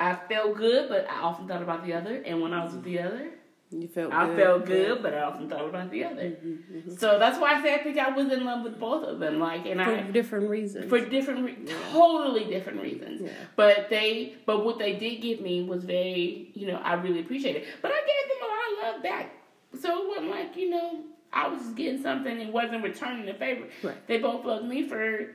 I 0.00 0.16
felt 0.28 0.56
good, 0.56 0.88
but 0.88 1.08
I 1.08 1.20
often 1.20 1.46
thought 1.46 1.62
about 1.62 1.86
the 1.86 1.94
other. 1.94 2.16
And 2.26 2.42
when 2.42 2.52
I 2.52 2.64
was 2.64 2.74
with 2.74 2.84
the 2.84 2.98
other, 2.98 3.30
you 3.72 3.88
felt 3.88 4.12
I 4.12 4.26
good. 4.26 4.36
felt 4.36 4.66
good, 4.66 5.02
but 5.02 5.14
I 5.14 5.22
often 5.22 5.48
thought 5.48 5.68
about 5.68 5.90
the 5.90 6.04
other. 6.04 6.22
Mm-hmm, 6.22 6.76
mm-hmm. 6.76 6.94
So 6.96 7.18
that's 7.18 7.38
why 7.38 7.54
I 7.54 7.62
say 7.62 7.74
I 7.74 7.82
think 7.82 7.98
I 7.98 8.10
was 8.10 8.32
in 8.32 8.44
love 8.44 8.62
with 8.64 8.78
both 8.78 9.04
of 9.04 9.18
them. 9.18 9.38
Like, 9.38 9.66
and 9.66 9.80
for 9.80 9.90
I 9.90 10.02
different 10.02 10.48
reasons. 10.50 10.88
for 10.88 11.00
different, 11.00 11.44
re- 11.44 11.74
totally 11.92 12.44
different 12.44 12.82
reasons. 12.82 13.22
Yeah. 13.22 13.30
But 13.56 13.88
they, 13.90 14.34
but 14.46 14.64
what 14.64 14.78
they 14.78 14.96
did 14.96 15.22
give 15.22 15.40
me 15.40 15.64
was 15.64 15.84
very, 15.84 16.50
you 16.54 16.66
know, 16.66 16.76
I 16.76 16.94
really 16.94 17.20
appreciated. 17.20 17.64
But 17.80 17.92
I 17.92 18.00
gave 18.00 18.28
them 18.28 18.38
a 18.42 18.50
lot 18.50 18.90
of 18.90 18.94
love 18.94 19.02
back, 19.02 19.34
so 19.80 20.02
it 20.02 20.08
wasn't 20.08 20.30
like 20.30 20.56
you 20.56 20.70
know 20.70 21.04
I 21.32 21.48
was 21.48 21.62
just 21.62 21.76
getting 21.76 22.02
something 22.02 22.40
and 22.40 22.52
wasn't 22.52 22.84
returning 22.84 23.26
the 23.26 23.34
favor. 23.34 23.66
Right. 23.82 24.06
They 24.06 24.18
both 24.18 24.44
loved 24.44 24.66
me 24.66 24.86
for 24.88 25.34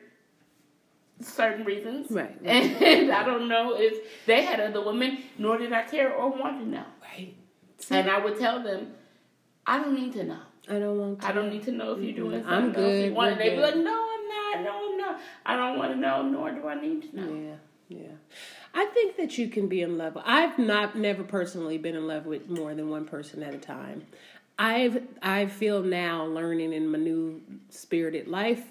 certain 1.21 1.65
reasons, 1.65 2.11
Right, 2.11 2.37
And 2.45 3.11
I 3.11 3.23
don't 3.23 3.47
know 3.47 3.75
if 3.75 4.25
they 4.25 4.43
had 4.43 4.59
other 4.59 4.83
women, 4.85 5.23
nor 5.37 5.57
did 5.57 5.73
I 5.73 5.83
care 5.83 6.13
or 6.13 6.29
want 6.29 6.59
to 6.59 6.67
know. 6.69 6.85
Right. 7.89 7.99
And 7.99 8.09
I 8.09 8.19
would 8.19 8.39
tell 8.39 8.63
them, 8.63 8.93
I 9.65 9.79
don't 9.79 9.95
need 9.95 10.13
to 10.13 10.23
know. 10.23 10.39
I 10.69 10.79
don't 10.79 10.97
want 10.97 11.21
to. 11.21 11.27
I 11.27 11.31
don't 11.31 11.49
need 11.49 11.63
to 11.63 11.71
know 11.71 11.93
if 11.93 12.03
you're 12.03 12.13
doing 12.15 12.41
Mm-hmm. 12.41 12.49
I'm 12.49 12.63
something 12.65 12.83
else 12.83 12.93
good, 12.93 13.05
you 13.05 13.13
want. 13.13 13.37
they'd 13.37 13.55
be 13.55 13.61
like, 13.61 13.75
no, 13.75 14.09
I'm 14.13 14.27
not. 14.27 14.63
No, 14.63 14.91
I'm 14.91 14.97
not. 14.97 15.19
I 15.45 15.55
don't 15.55 15.77
want 15.77 15.91
to 15.93 15.97
know, 15.97 16.23
nor 16.23 16.51
do 16.51 16.67
I 16.67 16.79
need 16.79 17.09
to 17.09 17.15
know. 17.15 17.57
Yeah, 17.89 17.97
yeah. 17.99 18.11
I 18.73 18.85
think 18.85 19.17
that 19.17 19.37
you 19.37 19.47
can 19.47 19.67
be 19.67 19.81
in 19.81 19.97
love. 19.97 20.17
I've 20.23 20.59
not 20.59 20.97
never 20.97 21.23
personally 21.23 21.77
been 21.77 21.95
in 21.95 22.05
love 22.05 22.25
with 22.25 22.49
more 22.49 22.75
than 22.75 22.89
one 22.89 23.05
person 23.05 23.41
at 23.43 23.53
a 23.53 23.57
time. 23.57 24.05
I've 24.59 25.03
I 25.21 25.45
feel 25.45 25.83
now 25.83 26.25
learning 26.25 26.73
in 26.73 26.91
my 26.91 26.97
new 26.97 27.41
spirited 27.69 28.27
life 28.27 28.63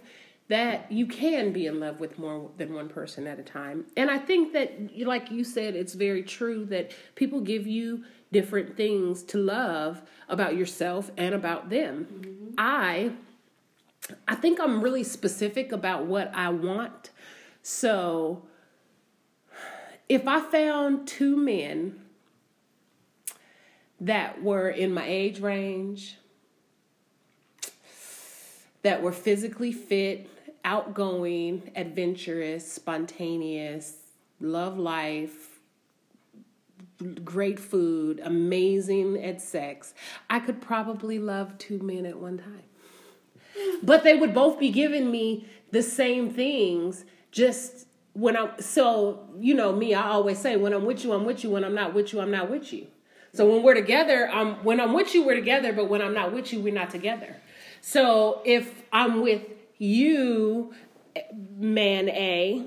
that 0.48 0.90
you 0.92 1.06
can 1.06 1.52
be 1.52 1.66
in 1.66 1.80
love 1.80 1.98
with 1.98 2.18
more 2.18 2.50
than 2.56 2.72
one 2.72 2.88
person 2.88 3.26
at 3.26 3.38
a 3.38 3.42
time. 3.42 3.84
And 3.96 4.10
I 4.10 4.18
think 4.18 4.52
that 4.52 4.96
like 5.06 5.30
you 5.30 5.44
said 5.44 5.74
it's 5.74 5.94
very 5.94 6.22
true 6.22 6.64
that 6.66 6.92
people 7.14 7.40
give 7.40 7.66
you 7.66 8.04
different 8.32 8.76
things 8.76 9.22
to 9.24 9.38
love 9.38 10.02
about 10.28 10.56
yourself 10.56 11.10
and 11.16 11.34
about 11.34 11.70
them. 11.70 12.54
I 12.58 13.12
I 14.28 14.34
think 14.36 14.60
I'm 14.60 14.82
really 14.82 15.02
specific 15.02 15.72
about 15.72 16.06
what 16.06 16.30
I 16.34 16.50
want. 16.50 17.10
So 17.62 18.42
if 20.08 20.28
I 20.28 20.40
found 20.40 21.08
two 21.08 21.36
men 21.36 22.00
that 24.00 24.42
were 24.42 24.68
in 24.68 24.92
my 24.92 25.04
age 25.06 25.40
range, 25.40 26.18
that 28.82 29.02
were 29.02 29.12
physically 29.12 29.72
fit, 29.72 30.28
outgoing, 30.64 31.70
adventurous, 31.74 32.70
spontaneous, 32.70 33.96
love 34.40 34.78
life, 34.78 35.45
great 37.24 37.58
food, 37.58 38.20
amazing 38.24 39.22
at 39.22 39.40
sex, 39.40 39.94
I 40.30 40.40
could 40.40 40.60
probably 40.60 41.18
love 41.18 41.58
two 41.58 41.78
men 41.78 42.06
at 42.06 42.18
one 42.18 42.38
time. 42.38 42.62
But 43.82 44.04
they 44.04 44.14
would 44.14 44.34
both 44.34 44.58
be 44.58 44.70
giving 44.70 45.10
me 45.10 45.46
the 45.70 45.82
same 45.82 46.30
things, 46.30 47.04
just 47.30 47.86
when 48.12 48.36
I'm 48.36 48.60
so 48.60 49.28
you 49.38 49.54
know 49.54 49.72
me, 49.72 49.94
I 49.94 50.08
always 50.08 50.38
say 50.38 50.56
when 50.56 50.72
I'm 50.72 50.84
with 50.86 51.04
you, 51.04 51.12
I'm 51.12 51.24
with 51.24 51.44
you. 51.44 51.50
When 51.50 51.64
I'm 51.64 51.74
not 51.74 51.92
with 51.92 52.12
you, 52.12 52.20
I'm 52.20 52.30
not 52.30 52.50
with 52.50 52.72
you. 52.72 52.86
So 53.34 53.46
when 53.50 53.62
we're 53.62 53.74
together, 53.74 54.30
I'm 54.30 54.64
when 54.64 54.80
I'm 54.80 54.94
with 54.94 55.14
you, 55.14 55.24
we're 55.24 55.34
together, 55.34 55.72
but 55.72 55.90
when 55.90 56.00
I'm 56.00 56.14
not 56.14 56.32
with 56.32 56.52
you, 56.52 56.60
we're 56.60 56.72
not 56.72 56.90
together. 56.90 57.36
So 57.82 58.40
if 58.44 58.82
I'm 58.92 59.20
with 59.20 59.42
you, 59.78 60.72
man 61.56 62.08
A, 62.08 62.66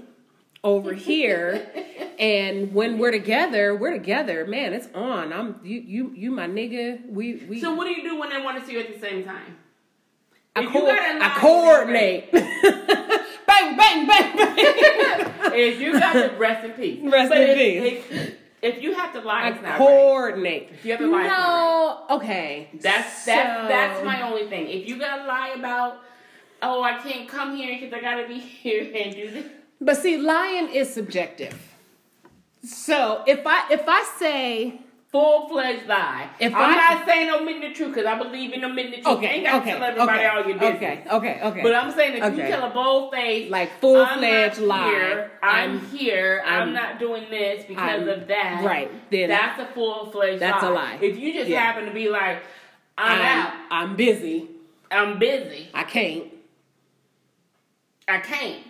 over 0.64 0.94
here, 0.94 1.66
and 2.20 2.74
when 2.74 2.98
we're 2.98 3.12
together, 3.12 3.76
we're 3.76 3.94
together. 3.94 4.46
Man, 4.46 4.74
it's 4.74 4.88
on. 4.94 5.32
I'm 5.32 5.60
you 5.64 5.80
you 5.80 6.12
you 6.16 6.32
my 6.32 6.48
nigga. 6.48 7.10
We 7.10 7.36
we 7.48 7.60
So 7.62 7.74
what 7.74 7.86
do 7.86 7.92
you 7.92 8.04
do 8.04 8.20
when 8.20 8.30
they 8.30 8.42
want 8.42 8.60
to 8.60 8.66
see 8.66 8.74
you 8.74 8.80
at 8.82 8.94
the 8.94 9.00
same 9.00 9.24
time? 9.24 9.58
I, 10.56 10.64
if 10.64 10.72
co- 10.72 10.88
I 10.90 11.38
coordinate. 11.40 12.32
bang 12.34 13.78
bang 13.78 14.08
bang 14.08 14.36
bang. 14.36 15.34
If 15.54 15.80
you 15.80 15.94
got 15.94 16.14
to 16.14 16.36
rest 16.38 16.66
in 16.66 16.72
peace. 16.72 17.00
Rest 17.04 17.30
But 17.30 17.38
in 17.42 17.50
if, 17.50 17.58
peace. 18.10 18.20
If, 18.20 18.36
if 18.62 18.84
you 18.84 18.94
have 18.96 19.14
to 19.14 19.22
lie, 19.22 19.44
I 19.44 19.50
it's 19.52 19.62
not 19.62 19.70
right. 19.70 19.78
coordinate. 19.78 20.70
You 20.84 20.92
have 20.92 21.00
to 21.00 21.08
lie, 21.12 21.28
No, 21.28 22.18
okay. 22.18 22.70
That's 22.74 23.24
that's 23.26 23.62
So- 23.62 23.68
that's 23.70 24.04
my 24.04 24.22
only 24.30 24.48
thing. 24.50 24.68
If 24.68 24.88
you 24.90 24.98
gotta 25.00 25.24
lie 25.26 25.54
about, 25.58 26.00
oh, 26.62 26.84
I 26.84 26.98
can't 27.00 27.30
come 27.30 27.56
here 27.56 27.80
because 27.80 27.94
I 27.94 28.02
gotta 28.02 28.28
be 28.28 28.40
here 28.64 28.92
and 28.94 29.16
do 29.16 29.32
this. 29.32 29.46
But 29.82 29.98
see, 29.98 30.18
lying 30.18 30.70
is 30.70 30.94
subjective. 30.94 31.58
So 32.64 33.24
if 33.26 33.46
I 33.46 33.72
if 33.72 33.84
I 33.88 34.04
say 34.18 34.82
Full 35.12 35.50
fledged 35.50 35.88
lie. 35.88 36.30
If 36.40 36.54
I'm 36.54 36.72
I- 36.72 36.76
not 36.76 37.06
saying 37.08 37.32
omitting 37.32 37.62
the 37.62 37.74
truth 37.74 37.96
because 37.96 38.06
I 38.06 38.16
believe 38.20 38.54
in 38.54 38.64
omitting 38.64 38.92
the 38.92 38.98
truth. 38.98 39.08
you 39.08 39.14
okay, 39.14 39.28
ain't 39.38 39.44
got 39.44 39.62
okay, 39.64 39.72
to 39.72 39.78
tell 39.80 39.88
everybody 39.90 40.20
okay, 40.20 40.28
all 40.28 40.48
your 40.48 40.60
business. 40.60 40.76
okay, 40.76 41.04
okay, 41.12 41.40
okay. 41.42 41.64
But 41.64 41.74
I'm 41.74 41.92
saying 41.92 42.22
if 42.22 42.36
you 42.38 42.44
tell 42.44 42.64
a 42.64 42.70
bold 42.72 43.12
face, 43.12 43.50
Like 43.50 43.72
full-fledged 43.82 44.60
I'm 44.60 44.68
lie. 44.68 44.90
Here, 44.92 45.32
I'm, 45.42 45.70
I'm- 45.72 45.86
here. 45.88 46.44
I'm, 46.46 46.54
I'm- 46.62 46.74
not 46.74 47.00
doing 47.00 47.28
this 47.32 47.66
because 47.66 47.82
I'm- 47.90 48.08
of 48.08 48.28
that. 48.28 48.62
right, 48.64 48.92
then 49.10 49.30
that's 49.30 49.60
a 49.60 49.66
full 49.74 50.12
fledged. 50.12 50.44
that's 50.44 50.62
lie. 50.62 50.70
a 50.70 50.74
lie. 50.74 51.00
If 51.02 51.18
you 51.18 51.34
just 51.34 51.50
Yeah. 51.50 51.60
happen 51.60 51.86
to 51.88 51.92
be 51.92 52.08
like, 52.08 52.44
I'm, 52.96 53.20
I'm, 53.20 53.22
out. 53.26 53.54
I'm 53.72 53.96
busy. 53.96 54.48
I'm 54.92 55.18
busy. 55.18 55.70
I 55.74 55.86
can't. 55.86 56.26
I 58.08 58.20
can't. 58.20 58.62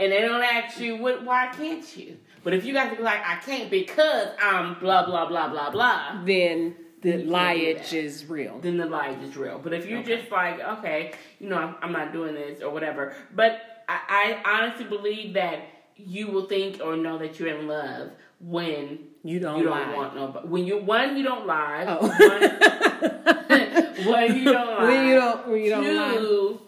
And 0.00 0.10
they 0.12 0.20
don't 0.22 0.42
ask 0.42 0.80
you, 0.80 0.96
what, 0.96 1.24
why 1.24 1.50
can't 1.56 1.96
you? 1.96 2.16
But 2.42 2.52
if 2.52 2.64
you 2.64 2.72
got 2.72 2.90
to 2.90 2.96
be 2.96 3.02
like, 3.02 3.20
I 3.24 3.36
can't 3.36 3.70
because 3.70 4.28
I'm 4.42 4.78
blah, 4.80 5.06
blah, 5.06 5.26
blah, 5.28 5.48
blah, 5.48 5.70
blah, 5.70 6.22
Then 6.24 6.74
the 7.00 7.18
liage 7.18 7.92
is 7.92 8.26
real. 8.26 8.58
then 8.60 8.76
the 8.76 8.86
lie 8.86 9.10
is 9.22 9.36
real. 9.36 9.58
But 9.62 9.72
if 9.72 9.86
you're 9.86 10.00
Okay. 10.00 10.18
just 10.20 10.32
like, 10.32 10.58
okay, 10.60 11.12
you 11.38 11.48
know, 11.48 11.56
I'm, 11.56 11.74
I'm 11.82 11.92
not 11.92 12.12
doing 12.12 12.34
this 12.34 12.60
or 12.60 12.70
whatever. 12.70 13.14
But 13.34 13.84
I, 13.88 14.40
I 14.44 14.62
honestly 14.62 14.84
believe 14.86 15.34
that 15.34 15.60
you 15.96 16.26
will 16.28 16.46
think 16.46 16.80
or 16.82 16.96
know 16.96 17.18
that 17.18 17.38
you're 17.38 17.56
in 17.56 17.68
love 17.68 18.10
when 18.40 18.98
You 19.22 19.38
don't 19.38 19.58
you 19.58 19.64
don't 19.64 19.88
lie. 19.88 19.94
want 19.94 20.16
nobody. 20.16 20.48
When 20.48 20.64
you 20.64 20.78
one, 20.78 21.16
you 21.16 21.22
don't 21.22 21.46
lie. 21.46 21.84
Oh. 21.86 22.00
One, 22.08 24.06
one, 24.06 24.36
you 24.38 24.44
don't 24.44 24.66
lie. 24.66 24.84
when 24.84 25.06
you 25.08 25.14
don't 25.14 25.48
when 25.48 25.62
you 25.62 25.70
don't 25.70 25.96
lie. 25.96 26.58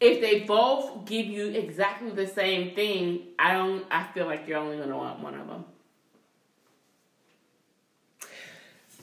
If 0.00 0.20
they 0.22 0.40
both 0.40 1.04
give 1.04 1.26
you 1.26 1.48
exactly 1.48 2.10
the 2.10 2.26
same 2.26 2.74
thing, 2.74 3.20
I 3.38 3.52
don't. 3.52 3.84
I 3.90 4.04
feel 4.14 4.26
like 4.26 4.48
you're 4.48 4.58
only 4.58 4.78
gonna 4.78 4.96
want 4.96 5.20
one 5.20 5.34
of 5.34 5.46
them, 5.46 5.64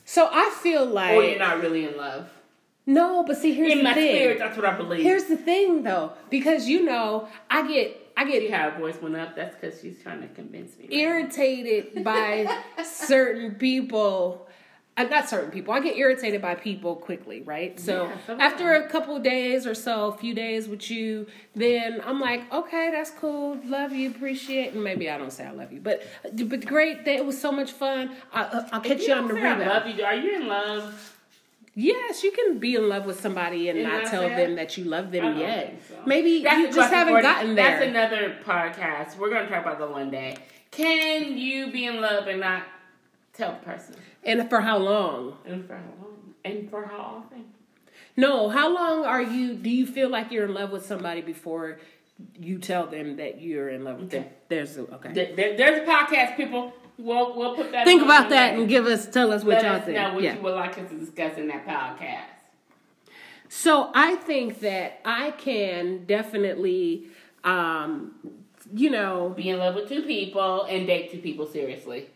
So 0.05 0.27
I 0.31 0.49
feel 0.61 0.85
like 0.85 1.15
or 1.15 1.23
you're 1.23 1.37
not 1.39 1.61
really 1.61 1.85
in 1.85 1.97
love. 1.97 2.29
no, 2.85 3.23
but 3.23 3.37
see 3.37 3.53
here's 3.53 3.71
In 3.73 3.79
the 3.79 3.83
my 3.83 3.93
thing. 3.93 4.15
spirit, 4.15 4.39
that's 4.39 4.55
what 4.57 4.65
I 4.65 4.75
believe. 4.75 5.03
Here's 5.03 5.25
the 5.25 5.37
thing 5.37 5.83
though, 5.83 6.13
because 6.31 6.67
you 6.67 6.83
know, 6.83 7.27
I 7.49 7.67
get 7.67 8.03
I 8.17 8.25
See 8.25 8.31
get 8.47 8.51
how 8.51 8.71
her 8.71 8.79
voice 8.79 8.99
went 8.99 9.15
up? 9.15 9.35
That's 9.35 9.55
because 9.55 9.79
she's 9.79 10.01
trying 10.01 10.21
to 10.21 10.27
convince 10.29 10.75
me. 10.79 10.87
irritated 10.89 12.03
by 12.03 12.47
certain 12.83 13.53
people. 13.55 14.46
Uh, 14.97 15.03
not 15.03 15.29
certain 15.29 15.51
people. 15.51 15.73
I 15.73 15.79
get 15.79 15.95
irritated 15.95 16.41
by 16.41 16.55
people 16.55 16.95
quickly, 16.95 17.41
right? 17.41 17.79
So 17.79 18.11
Yeah, 18.27 18.35
after 18.39 18.73
a 18.73 18.89
couple 18.89 19.15
of 19.15 19.21
days 19.21 19.67
or 19.67 19.75
so, 19.75 20.07
a 20.07 20.17
few 20.17 20.33
days 20.33 20.67
with 20.67 20.89
you, 20.89 21.27
then 21.55 22.01
I'm 22.03 22.19
like, 22.19 22.51
okay, 22.51 22.89
that's 22.91 23.11
cool. 23.11 23.59
Love 23.65 23.91
you, 23.93 24.09
appreciate. 24.09 24.73
And 24.73 24.83
maybe 24.83 25.07
I 25.09 25.19
don't 25.19 25.31
say 25.31 25.45
I 25.45 25.51
love 25.51 25.71
you, 25.71 25.79
but 25.81 26.01
but 26.35 26.65
great. 26.65 27.05
That 27.05 27.15
it 27.17 27.25
was 27.25 27.39
so 27.39 27.51
much 27.51 27.71
fun. 27.71 28.15
I, 28.33 28.41
uh, 28.41 28.67
I'll 28.71 28.81
If 28.81 28.87
catch 28.87 29.01
you, 29.07 29.13
on 29.13 29.27
don't 29.27 29.35
the 29.35 29.41
say 29.41 29.47
I 29.47 29.53
rebound. 29.53 29.69
love 29.69 29.87
you. 29.99 30.03
Are 30.03 30.15
you 30.15 30.35
in 30.35 30.47
love? 30.47 31.13
Yes, 31.75 32.23
you 32.23 32.31
can 32.31 32.57
be 32.57 32.73
in 32.73 32.89
love 32.89 33.05
with 33.05 33.19
somebody 33.21 33.69
and 33.69 33.83
not 33.83 34.05
tell 34.07 34.27
them 34.27 34.55
that 34.55 34.77
you 34.79 34.83
love 34.85 35.11
them 35.11 35.37
yet. 35.37 35.79
so. 35.87 35.93
Maybe 36.07 36.41
That's 36.41 36.57
you 36.59 36.73
just 36.73 36.91
haven't 36.91 37.13
for- 37.13 37.21
gotten 37.21 37.53
there. 37.53 37.69
That's 37.79 37.85
another 37.85 38.35
podcast. 38.43 39.15
We're 39.19 39.29
gonna 39.29 39.47
talk 39.47 39.61
about 39.61 39.77
that 39.77 39.91
one 39.91 40.09
day. 40.09 40.37
Can 40.71 41.37
you 41.37 41.71
be 41.71 41.85
in 41.85 42.01
love 42.01 42.25
and 42.25 42.39
not 42.39 42.63
tell 43.37 43.51
the 43.53 43.57
person? 43.65 43.95
and 44.23 44.49
for 44.49 44.59
how 44.61 44.77
long? 44.77 45.37
And 45.45 45.65
for 45.65 45.75
how 45.75 45.81
long? 46.01 46.33
And 46.43 46.69
for 46.69 46.85
how 46.85 46.97
often? 47.23 47.45
No, 48.15 48.49
how 48.49 48.73
long 48.73 49.05
are 49.05 49.21
you? 49.21 49.53
Do 49.53 49.69
you 49.69 49.85
feel 49.85 50.09
like 50.09 50.31
you're 50.31 50.45
in 50.45 50.53
love 50.53 50.71
with 50.71 50.85
somebody 50.85 51.21
before 51.21 51.79
you 52.39 52.57
tell 52.57 52.87
them 52.87 53.17
that 53.17 53.41
you're 53.41 53.69
in 53.69 53.83
love 53.83 53.99
with 53.99 54.09
them? 54.09 54.25
There's 54.49 54.77
a, 54.77 54.81
okay. 54.95 55.13
There- 55.13 55.35
there- 55.35 55.57
there's 55.57 55.87
a 55.87 55.91
podcast, 55.91 56.35
people. 56.35 56.73
We'll 56.97 57.35
we'll 57.37 57.55
put 57.55 57.71
that. 57.73 57.85
Think 57.85 58.01
about 58.01 58.29
that 58.29 58.55
and 58.55 58.67
give 58.67 58.87
us 58.87 59.05
tell 59.05 59.31
us 59.31 59.43
what 59.43 59.57
Let 59.57 59.63
y'all 59.65 59.75
us 59.75 59.85
think. 59.85 59.97
know 59.97 60.13
what 60.15 60.23
yeah. 60.23 60.35
you 60.35 60.41
would 60.41 60.55
like 60.55 60.79
us 60.79 60.89
to 60.89 60.97
discuss 60.97 61.37
in 61.37 61.47
that 61.49 61.63
podcast. 61.67 62.23
So 63.49 63.91
I 63.93 64.15
think 64.15 64.61
that 64.61 64.99
I 65.05 65.29
can 65.31 66.05
definitely, 66.05 67.07
um, 67.43 68.15
you 68.73 68.89
know, 68.89 69.31
Be 69.37 69.49
in 69.49 69.59
love 69.59 69.75
with 69.75 69.87
two 69.87 70.01
people 70.01 70.63
and 70.63 70.87
date 70.87 71.11
two 71.11 71.19
people 71.19 71.45
seriously. 71.45 72.07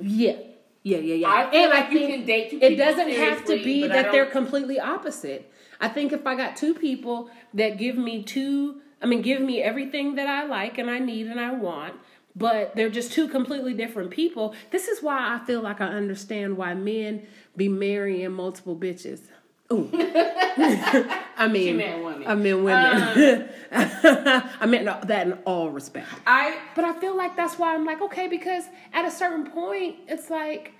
Yeah, 0.00 0.36
yeah, 0.82 0.98
yeah, 0.98 1.14
yeah. 1.14 1.28
I 1.28 1.42
and 1.50 1.70
like 1.70 1.84
I 1.84 1.90
you 1.90 1.98
think 1.98 2.10
can 2.14 2.26
date 2.26 2.50
two 2.50 2.58
it 2.60 2.76
doesn't 2.76 3.10
have 3.10 3.44
to 3.46 3.62
be 3.62 3.86
that 3.86 4.12
they're 4.12 4.26
completely 4.26 4.80
opposite. 4.80 5.50
I 5.80 5.88
think 5.88 6.12
if 6.12 6.26
I 6.26 6.36
got 6.36 6.56
two 6.56 6.74
people 6.74 7.30
that 7.54 7.76
give 7.76 7.96
me 7.96 8.22
two, 8.22 8.80
I 9.00 9.06
mean, 9.06 9.20
give 9.22 9.40
me 9.40 9.60
everything 9.62 10.14
that 10.14 10.28
I 10.28 10.46
like 10.46 10.78
and 10.78 10.88
I 10.90 11.00
need 11.00 11.26
and 11.26 11.40
I 11.40 11.52
want, 11.52 11.94
but 12.36 12.76
they're 12.76 12.90
just 12.90 13.12
two 13.12 13.28
completely 13.28 13.74
different 13.74 14.10
people. 14.10 14.54
This 14.70 14.86
is 14.88 15.02
why 15.02 15.34
I 15.34 15.44
feel 15.44 15.60
like 15.60 15.80
I 15.80 15.86
understand 15.86 16.56
why 16.56 16.74
men 16.74 17.26
be 17.56 17.68
marrying 17.68 18.32
multiple 18.32 18.76
bitches. 18.76 19.22
Ooh. 19.72 19.90
I 21.36 21.48
mean, 21.50 21.66
She 21.66 21.72
meant 21.72 22.04
women. 22.04 22.26
I 22.28 22.34
mean 22.34 22.62
women. 22.62 23.48
Um, 23.48 23.48
I 24.60 24.66
meant 24.66 24.84
that 25.08 25.26
in 25.26 25.32
all 25.44 25.70
respect. 25.70 26.08
I 26.26 26.58
But 26.74 26.84
I 26.84 26.92
feel 27.00 27.16
like 27.16 27.36
that's 27.36 27.58
why 27.58 27.74
I'm 27.74 27.84
like, 27.84 28.02
okay, 28.02 28.28
because 28.28 28.64
at 28.92 29.04
a 29.04 29.10
certain 29.10 29.50
point, 29.50 29.96
it's 30.08 30.28
like, 30.30 30.72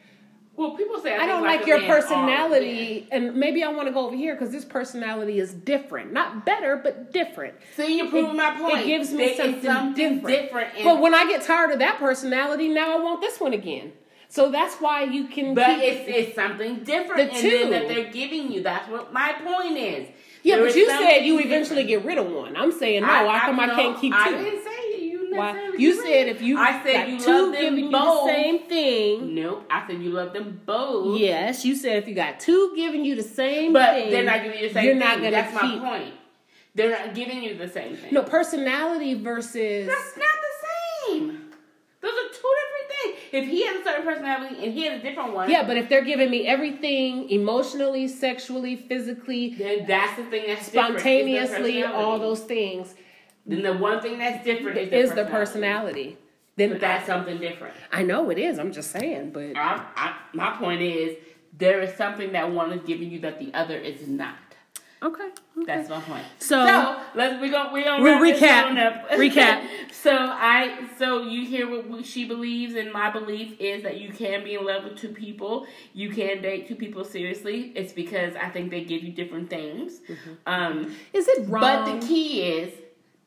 well, 0.54 0.76
people 0.76 1.00
say 1.00 1.14
I, 1.16 1.22
I 1.22 1.26
don't 1.26 1.42
think 1.42 1.60
like 1.60 1.66
your 1.66 1.80
personality, 1.80 3.08
and 3.10 3.34
maybe 3.34 3.64
I 3.64 3.68
want 3.72 3.88
to 3.88 3.92
go 3.94 4.06
over 4.06 4.14
here 4.14 4.34
because 4.34 4.50
this 4.52 4.66
personality 4.66 5.38
is 5.38 5.54
different. 5.54 6.12
Not 6.12 6.44
better, 6.44 6.76
but 6.76 7.10
different. 7.12 7.54
See, 7.74 7.96
you're 7.96 8.10
proving 8.10 8.36
my 8.36 8.54
point. 8.58 8.80
It 8.80 8.86
gives 8.86 9.10
me 9.12 9.34
There 9.34 9.46
is 9.46 9.64
something, 9.64 10.20
different. 10.20 10.74
and- 10.76 10.84
but 10.84 11.00
when 11.00 11.14
I 11.14 11.26
get 11.26 11.40
tired 11.42 11.70
of 11.70 11.78
that 11.78 11.98
personality, 11.98 12.68
now 12.68 12.98
I 12.98 13.02
want 13.02 13.22
this 13.22 13.40
one 13.40 13.54
again. 13.54 13.92
So 14.32 14.50
that's 14.50 14.76
why 14.76 15.02
you 15.04 15.26
can. 15.26 15.54
But 15.54 15.78
it's, 15.80 16.04
it's 16.08 16.34
something 16.34 16.84
different 16.84 17.32
The 17.34 17.38
two. 17.38 17.68
that 17.68 17.86
they're 17.86 18.10
giving 18.10 18.50
you. 18.50 18.62
That's 18.62 18.88
what 18.88 19.12
my 19.12 19.34
point 19.44 19.76
is. 19.76 20.08
yeah, 20.42 20.54
There 20.56 20.64
but 20.64 20.70
is 20.70 20.76
you 20.76 20.86
said 20.88 21.18
you 21.26 21.38
eventually 21.38 21.84
different. 21.84 21.88
get 21.88 22.04
rid 22.06 22.16
of 22.16 22.32
one. 22.32 22.56
I'm 22.56 22.72
saying 22.72 23.02
no. 23.02 23.08
how 23.08 23.40
come 23.40 23.60
I, 23.60 23.66
no, 23.66 23.74
can't 23.76 24.00
keep 24.00 24.14
two? 24.14 24.18
I 24.18 24.30
didn't 24.30 24.64
say 24.64 25.04
you. 25.04 25.36
Why? 25.36 25.72
You 25.76 25.92
said 26.02 26.28
if 26.28 26.40
you 26.40 26.56
I 26.58 26.82
said 26.82 27.08
you 27.10 27.18
two 27.20 27.30
love 27.30 27.52
them 27.52 27.60
giving 27.62 27.84
you 27.84 27.90
both. 27.90 28.26
the 28.26 28.32
same 28.32 28.58
thing. 28.70 29.34
Nope. 29.34 29.66
I 29.70 29.86
said 29.86 30.02
you 30.02 30.10
love 30.10 30.32
them 30.32 30.62
both. 30.64 31.18
Yes, 31.20 31.62
you 31.66 31.74
said 31.76 31.98
if 32.02 32.08
you 32.08 32.14
got 32.14 32.40
two 32.40 32.72
giving 32.74 33.04
you 33.04 33.14
the 33.14 33.22
same 33.22 33.74
But 33.74 33.92
thing, 33.94 34.10
they're 34.12 34.24
not 34.24 34.42
giving 34.44 34.58
you 34.60 34.68
the 34.68 34.72
same 34.74 34.84
you're 34.86 34.94
thing. 34.94 35.00
not 35.00 35.16
gonna 35.18 35.30
That's 35.30 35.60
keep. 35.60 35.82
my 35.82 35.98
point. 35.98 36.14
They're 36.74 36.90
not 36.90 37.14
giving 37.14 37.42
you 37.42 37.54
the 37.58 37.68
same 37.68 37.96
thing. 37.98 38.14
No, 38.14 38.22
personality 38.22 39.12
versus 39.12 39.86
That's 39.86 40.16
not 40.16 40.26
the 40.46 41.08
same. 41.10 41.48
Those 42.00 42.12
are 42.12 42.28
two 42.34 42.52
different 42.58 42.88
things. 43.02 43.18
If 43.32 43.46
he 43.48 43.64
has 43.66 43.80
a 43.80 43.84
certain 43.84 44.04
personality 44.04 44.62
and 44.62 44.74
he 44.74 44.84
has 44.84 45.00
a 45.00 45.02
different 45.02 45.32
one, 45.32 45.50
yeah. 45.50 45.66
But 45.66 45.78
if 45.78 45.88
they're 45.88 46.04
giving 46.04 46.30
me 46.30 46.46
everything 46.46 47.30
emotionally, 47.30 48.06
sexually, 48.08 48.76
physically, 48.76 49.54
then 49.54 49.86
that's 49.86 50.16
the 50.18 50.24
thing 50.24 50.44
that's 50.48 50.66
different, 50.66 50.98
spontaneously, 51.00 51.82
all 51.84 52.18
those 52.18 52.40
things 52.40 52.94
Then 53.46 53.62
the 53.62 53.72
one 53.72 54.00
thing 54.00 54.18
that's 54.18 54.44
different 54.44 54.78
is, 54.78 54.92
is 54.92 55.14
their 55.14 55.24
the 55.24 55.30
personality. 55.30 56.18
Then 56.56 56.70
But 56.70 56.80
that's 56.80 57.06
something 57.06 57.38
different. 57.38 57.74
I 57.90 58.02
know 58.02 58.30
it 58.30 58.38
is. 58.38 58.58
I'm 58.58 58.72
just 58.72 58.90
saying, 58.90 59.30
but 59.30 59.56
I, 59.56 59.84
I, 59.96 60.16
my 60.34 60.50
point 60.58 60.82
is, 60.82 61.16
there 61.56 61.80
is 61.80 61.96
something 61.96 62.32
that 62.32 62.50
one 62.50 62.72
is 62.72 62.82
giving 62.86 63.10
you 63.10 63.20
that 63.20 63.38
the 63.38 63.52
other 63.54 63.76
is 63.76 64.06
not. 64.06 64.36
Okay. 65.02 65.22
okay. 65.24 65.30
That's 65.66 65.88
my 65.88 66.00
point. 66.00 66.24
So- 66.38 66.66
so 66.66 67.00
let's 67.14 67.40
we 67.40 67.48
go 67.50 67.72
we 67.72 67.84
gonna 67.84 68.02
this 68.02 68.40
recap. 68.40 68.76
up. 68.86 69.10
Recap. 69.10 69.66
so 69.92 70.12
I 70.14 70.86
so 70.98 71.22
you 71.22 71.46
hear 71.46 71.66
what 71.82 72.04
she 72.06 72.24
believes, 72.24 72.74
and 72.74 72.92
my 72.92 73.10
belief 73.10 73.60
is 73.60 73.82
that 73.82 73.98
you 74.00 74.12
can 74.12 74.44
be 74.44 74.54
in 74.54 74.64
love 74.64 74.84
with 74.84 74.96
two 74.96 75.08
people. 75.10 75.66
You 75.92 76.10
can 76.10 76.42
date 76.42 76.68
two 76.68 76.76
people 76.76 77.04
seriously. 77.04 77.72
It's 77.74 77.92
because 77.92 78.34
I 78.36 78.48
think 78.50 78.70
they 78.70 78.84
give 78.84 79.02
you 79.02 79.12
different 79.12 79.50
things. 79.50 80.00
Mm-hmm. 80.08 80.32
Um, 80.46 80.94
is 81.12 81.28
it 81.28 81.48
wrong? 81.48 81.60
but 81.60 82.00
the 82.00 82.06
key 82.06 82.42
is 82.42 82.72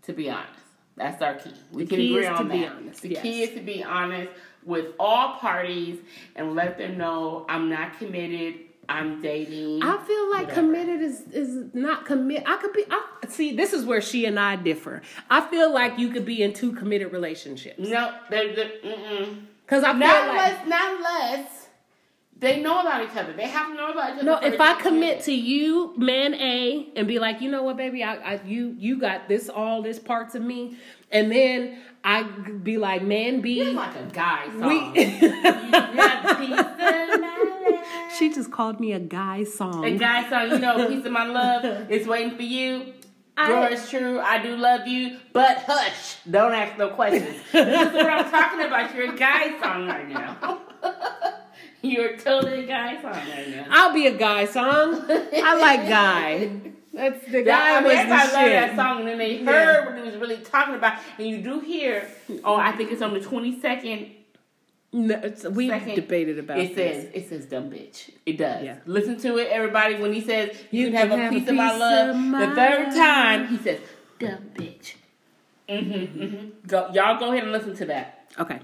to 0.04 0.14
be 0.14 0.30
honest. 0.30 0.52
That's 0.98 1.22
our 1.22 1.34
key. 1.36 1.52
We 1.74 1.84
The 1.84 1.90
can 1.90 1.98
key 1.98 2.10
agree 2.14 2.22
is 2.26 2.28
to 2.28 2.34
on 2.36 2.48
be 2.50 2.60
that. 2.62 2.72
honest, 2.72 3.02
The 3.02 3.10
yes. 3.10 3.22
key 3.22 3.44
is 3.44 3.50
to 3.56 3.60
be 3.62 3.84
honest 3.84 4.32
with 4.64 4.94
all 5.00 5.34
parties 5.40 6.00
and 6.38 6.56
let 6.56 6.78
them 6.78 6.98
know 6.98 7.46
I'm 7.50 7.70
not 7.70 7.98
committed. 8.00 8.62
I'm 8.90 9.22
dating. 9.22 9.82
I 9.84 9.98
feel 10.06 10.30
like 10.32 10.48
Whatever. 10.48 10.62
committed 10.62 11.02
is 11.02 11.22
is 11.32 11.74
not 11.74 12.06
commit. 12.06 12.44
I 12.46 12.58
could 12.58 12.74
be. 12.74 12.86
I, 12.90 13.04
see, 13.30 13.56
this 13.56 13.74
is 13.74 13.86
where 13.86 14.02
she 14.02 14.26
and 14.26 14.40
I 14.40 14.56
differ. 14.56 15.02
I 15.30 15.42
feel 15.42 15.74
like 15.74 15.98
you 16.00 16.10
could 16.10 16.26
be 16.26 16.42
in 16.44 16.54
two 16.54 16.72
committed 16.74 17.12
relationships 17.12 17.80
no, 17.80 18.14
they're, 18.30 18.56
they're 18.56 18.72
mm-mm. 18.84 19.42
because 19.66 19.84
I 19.84 19.92
feel 19.92 20.00
Not 20.00 20.28
like 20.28 20.52
unless, 20.52 20.68
not 20.68 20.96
unless 20.98 21.68
they 22.38 22.62
know 22.62 22.82
about 22.82 23.02
each 23.04 23.16
other. 23.16 23.34
They 23.34 23.48
have 23.48 23.68
to 23.70 23.74
know 23.76 23.92
about 23.92 24.10
each 24.10 24.28
other. 24.28 24.42
no. 24.42 24.54
If 24.54 24.60
I 24.60 24.80
commit 24.82 25.22
to 25.24 25.32
you, 25.34 25.94
man 25.98 26.34
A, 26.36 26.90
and 26.96 27.08
be 27.08 27.18
like, 27.18 27.42
you 27.42 27.50
know 27.50 27.64
what, 27.64 27.78
baby, 27.78 28.04
I, 28.04 28.16
I 28.16 28.42
you 28.46 28.76
you 28.78 29.00
got 29.00 29.28
this 29.30 29.50
all 29.50 29.82
this 29.82 30.00
parts 30.00 30.36
of 30.36 30.42
me, 30.42 30.78
and 31.12 31.32
then 31.32 31.80
I 32.04 32.24
be 32.24 32.78
like, 32.78 33.04
man 33.04 33.42
B. 33.42 33.62
it's 33.62 33.76
like 33.76 33.96
a 33.96 34.04
guy 34.12 34.46
song. 34.60 34.94
We- 34.94 35.06
You 35.26 36.02
got 36.02 36.32
a 36.32 36.36
piece 36.36 36.60
of 36.60 37.22
my 37.22 37.38
life. 37.70 38.05
She 38.18 38.34
just 38.34 38.52
called 38.52 38.80
me 38.80 38.92
a 38.94 39.00
guy 39.00 39.44
song. 39.44 39.86
A 39.86 39.98
guy 39.98 40.30
song, 40.30 40.50
you 40.52 40.60
know, 40.60 40.88
piece 40.88 41.06
of 41.06 41.12
my 41.12 41.26
love 41.26 41.90
is 41.92 42.08
waiting 42.08 42.36
for 42.36 42.44
you. 42.44 42.94
I- 43.38 43.48
Girl, 43.50 43.64
it's 43.66 43.90
true, 43.90 44.20
I 44.22 44.42
do 44.42 44.56
love 44.56 44.88
you, 44.88 45.18
but 45.34 45.58
hush, 45.68 46.18
don't 46.30 46.54
ask 46.54 46.78
no 46.78 46.90
questions. 46.90 47.36
this 47.52 47.88
is 47.90 47.94
what 47.94 48.10
I'm 48.10 48.32
talking 48.32 48.62
about. 48.66 48.96
You're 48.96 49.14
a 49.14 49.18
guy 49.18 49.60
song 49.62 49.88
right 49.88 50.08
now. 50.08 50.62
You're 51.82 52.18
totally 52.18 52.64
a 52.64 52.68
guy 52.68 53.02
song 53.02 53.12
right 53.14 53.50
now. 53.50 53.66
I'll 53.70 53.94
be 53.94 54.08
a 54.08 54.18
guy 54.18 54.46
song. 54.46 55.06
I 55.10 55.56
like 55.60 55.88
guy. 55.88 56.50
That's 56.94 57.26
the 57.26 57.44
That, 57.44 57.46
guy 57.46 57.72
I 57.78 57.82
mean, 57.82 57.84
was 57.84 57.94
everybody 57.98 58.28
the 58.28 58.34
loved 58.38 58.52
that 58.54 58.76
song, 58.78 59.00
and 59.00 59.08
then 59.10 59.18
they 59.18 59.44
heard 59.44 59.86
what 59.86 59.96
he 59.98 60.02
was 60.02 60.16
really 60.16 60.38
talking 60.38 60.76
about. 60.76 60.98
And 61.18 61.28
you 61.28 61.42
do 61.42 61.60
hear, 61.60 62.08
oh, 62.46 62.56
I 62.56 62.72
think 62.72 62.92
it's 62.92 63.02
on 63.02 63.14
the 63.14 63.20
22nd. 63.20 64.12
No, 64.96 65.16
it's- 65.16 65.44
we 65.44 65.68
debated 65.94 66.40
about 66.40 66.58
It 66.58 66.74
this. 66.74 66.96
says, 67.04 67.12
it 67.14 67.28
says 67.30 67.46
dumb 67.48 67.70
bitch. 67.70 68.12
It 68.26 68.38
does. 68.38 68.64
Yeah. 68.64 68.78
Listen 68.86 69.18
to 69.20 69.38
it, 69.38 69.50
everybody. 69.50 69.96
When 69.96 70.14
he 70.14 70.22
says, 70.22 70.56
you, 70.72 70.86
You 70.86 70.92
can 70.92 70.96
have, 70.96 71.10
can 71.10 71.20
a, 71.20 71.24
have 71.24 71.34
a 71.34 71.36
piece 71.38 71.50
of 71.50 71.56
my 71.56 71.70
piece 71.72 71.80
love, 71.80 72.16
of 72.16 72.50
the 72.50 72.56
third 72.56 72.86
time, 72.96 73.48
he 73.48 73.58
says, 73.58 73.80
dumb 74.20 74.50
bitch. 74.54 74.96
Mm-hmm, 75.68 76.22
mm-hmm. 76.24 76.48
Go, 76.68 76.90
y'all 76.94 77.20
go 77.20 77.32
ahead 77.34 77.44
and 77.44 77.52
listen 77.52 77.76
to 77.76 77.86
that. 77.88 78.32
Okay. 78.40 78.60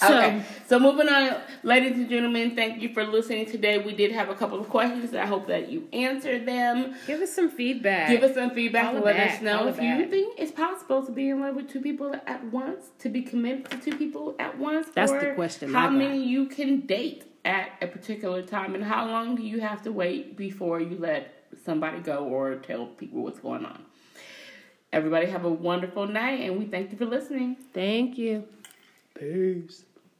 So, 0.00 0.16
okay. 0.16 0.42
So 0.66 0.78
moving 0.78 1.08
on, 1.08 1.42
ladies 1.62 1.92
and 1.92 2.08
gentlemen, 2.08 2.56
thank 2.56 2.80
you 2.80 2.94
for 2.94 3.04
listening 3.04 3.44
today. 3.44 3.78
We 3.78 3.94
did 3.94 4.12
have 4.12 4.30
a 4.30 4.34
couple 4.34 4.58
of 4.58 4.68
questions. 4.70 5.14
I 5.14 5.26
hope 5.26 5.46
that 5.48 5.68
you 5.68 5.88
answered 5.92 6.46
them. 6.46 6.94
Give 7.06 7.20
us 7.20 7.34
some 7.34 7.50
feedback. 7.50 8.08
Give 8.08 8.22
us 8.22 8.34
some 8.34 8.50
feedback 8.50 8.86
All 8.86 8.96
and 8.96 9.04
let 9.04 9.16
that, 9.16 9.36
us 9.36 9.42
know 9.42 9.60
all 9.60 9.68
if 9.68 9.80
you 9.80 10.06
think 10.06 10.38
it's 10.38 10.52
possible 10.52 11.04
to 11.04 11.12
be 11.12 11.28
in 11.28 11.40
love 11.40 11.54
with 11.54 11.68
two 11.68 11.82
people 11.82 12.14
at 12.26 12.42
once, 12.46 12.86
to 13.00 13.10
be 13.10 13.20
committed 13.20 13.70
to 13.70 13.76
two 13.78 13.96
people 13.98 14.34
at 14.38 14.56
once. 14.58 14.88
That's 14.94 15.12
or 15.12 15.20
the 15.20 15.34
question 15.34 15.72
How 15.74 15.88
got. 15.88 15.94
many 15.96 16.24
you 16.24 16.46
can 16.46 16.86
date 16.86 17.24
at 17.44 17.70
a 17.82 17.86
particular 17.86 18.40
time, 18.42 18.74
and 18.74 18.82
how 18.82 19.06
long 19.06 19.36
do 19.36 19.42
you 19.42 19.60
have 19.60 19.82
to 19.82 19.92
wait 19.92 20.36
before 20.36 20.80
you 20.80 20.96
let 20.98 21.44
somebody 21.64 22.00
go 22.00 22.24
or 22.24 22.56
tell 22.56 22.86
people 22.86 23.22
what's 23.22 23.40
going 23.40 23.66
on? 23.66 23.84
Everybody 24.92 25.26
have 25.26 25.44
a 25.44 25.50
wonderful 25.50 26.06
night, 26.06 26.40
and 26.40 26.58
we 26.58 26.64
thank 26.64 26.90
you 26.90 26.96
for 26.96 27.06
listening. 27.06 27.56
Thank 27.74 28.16
you. 28.16 28.44
Peace. 29.14 29.84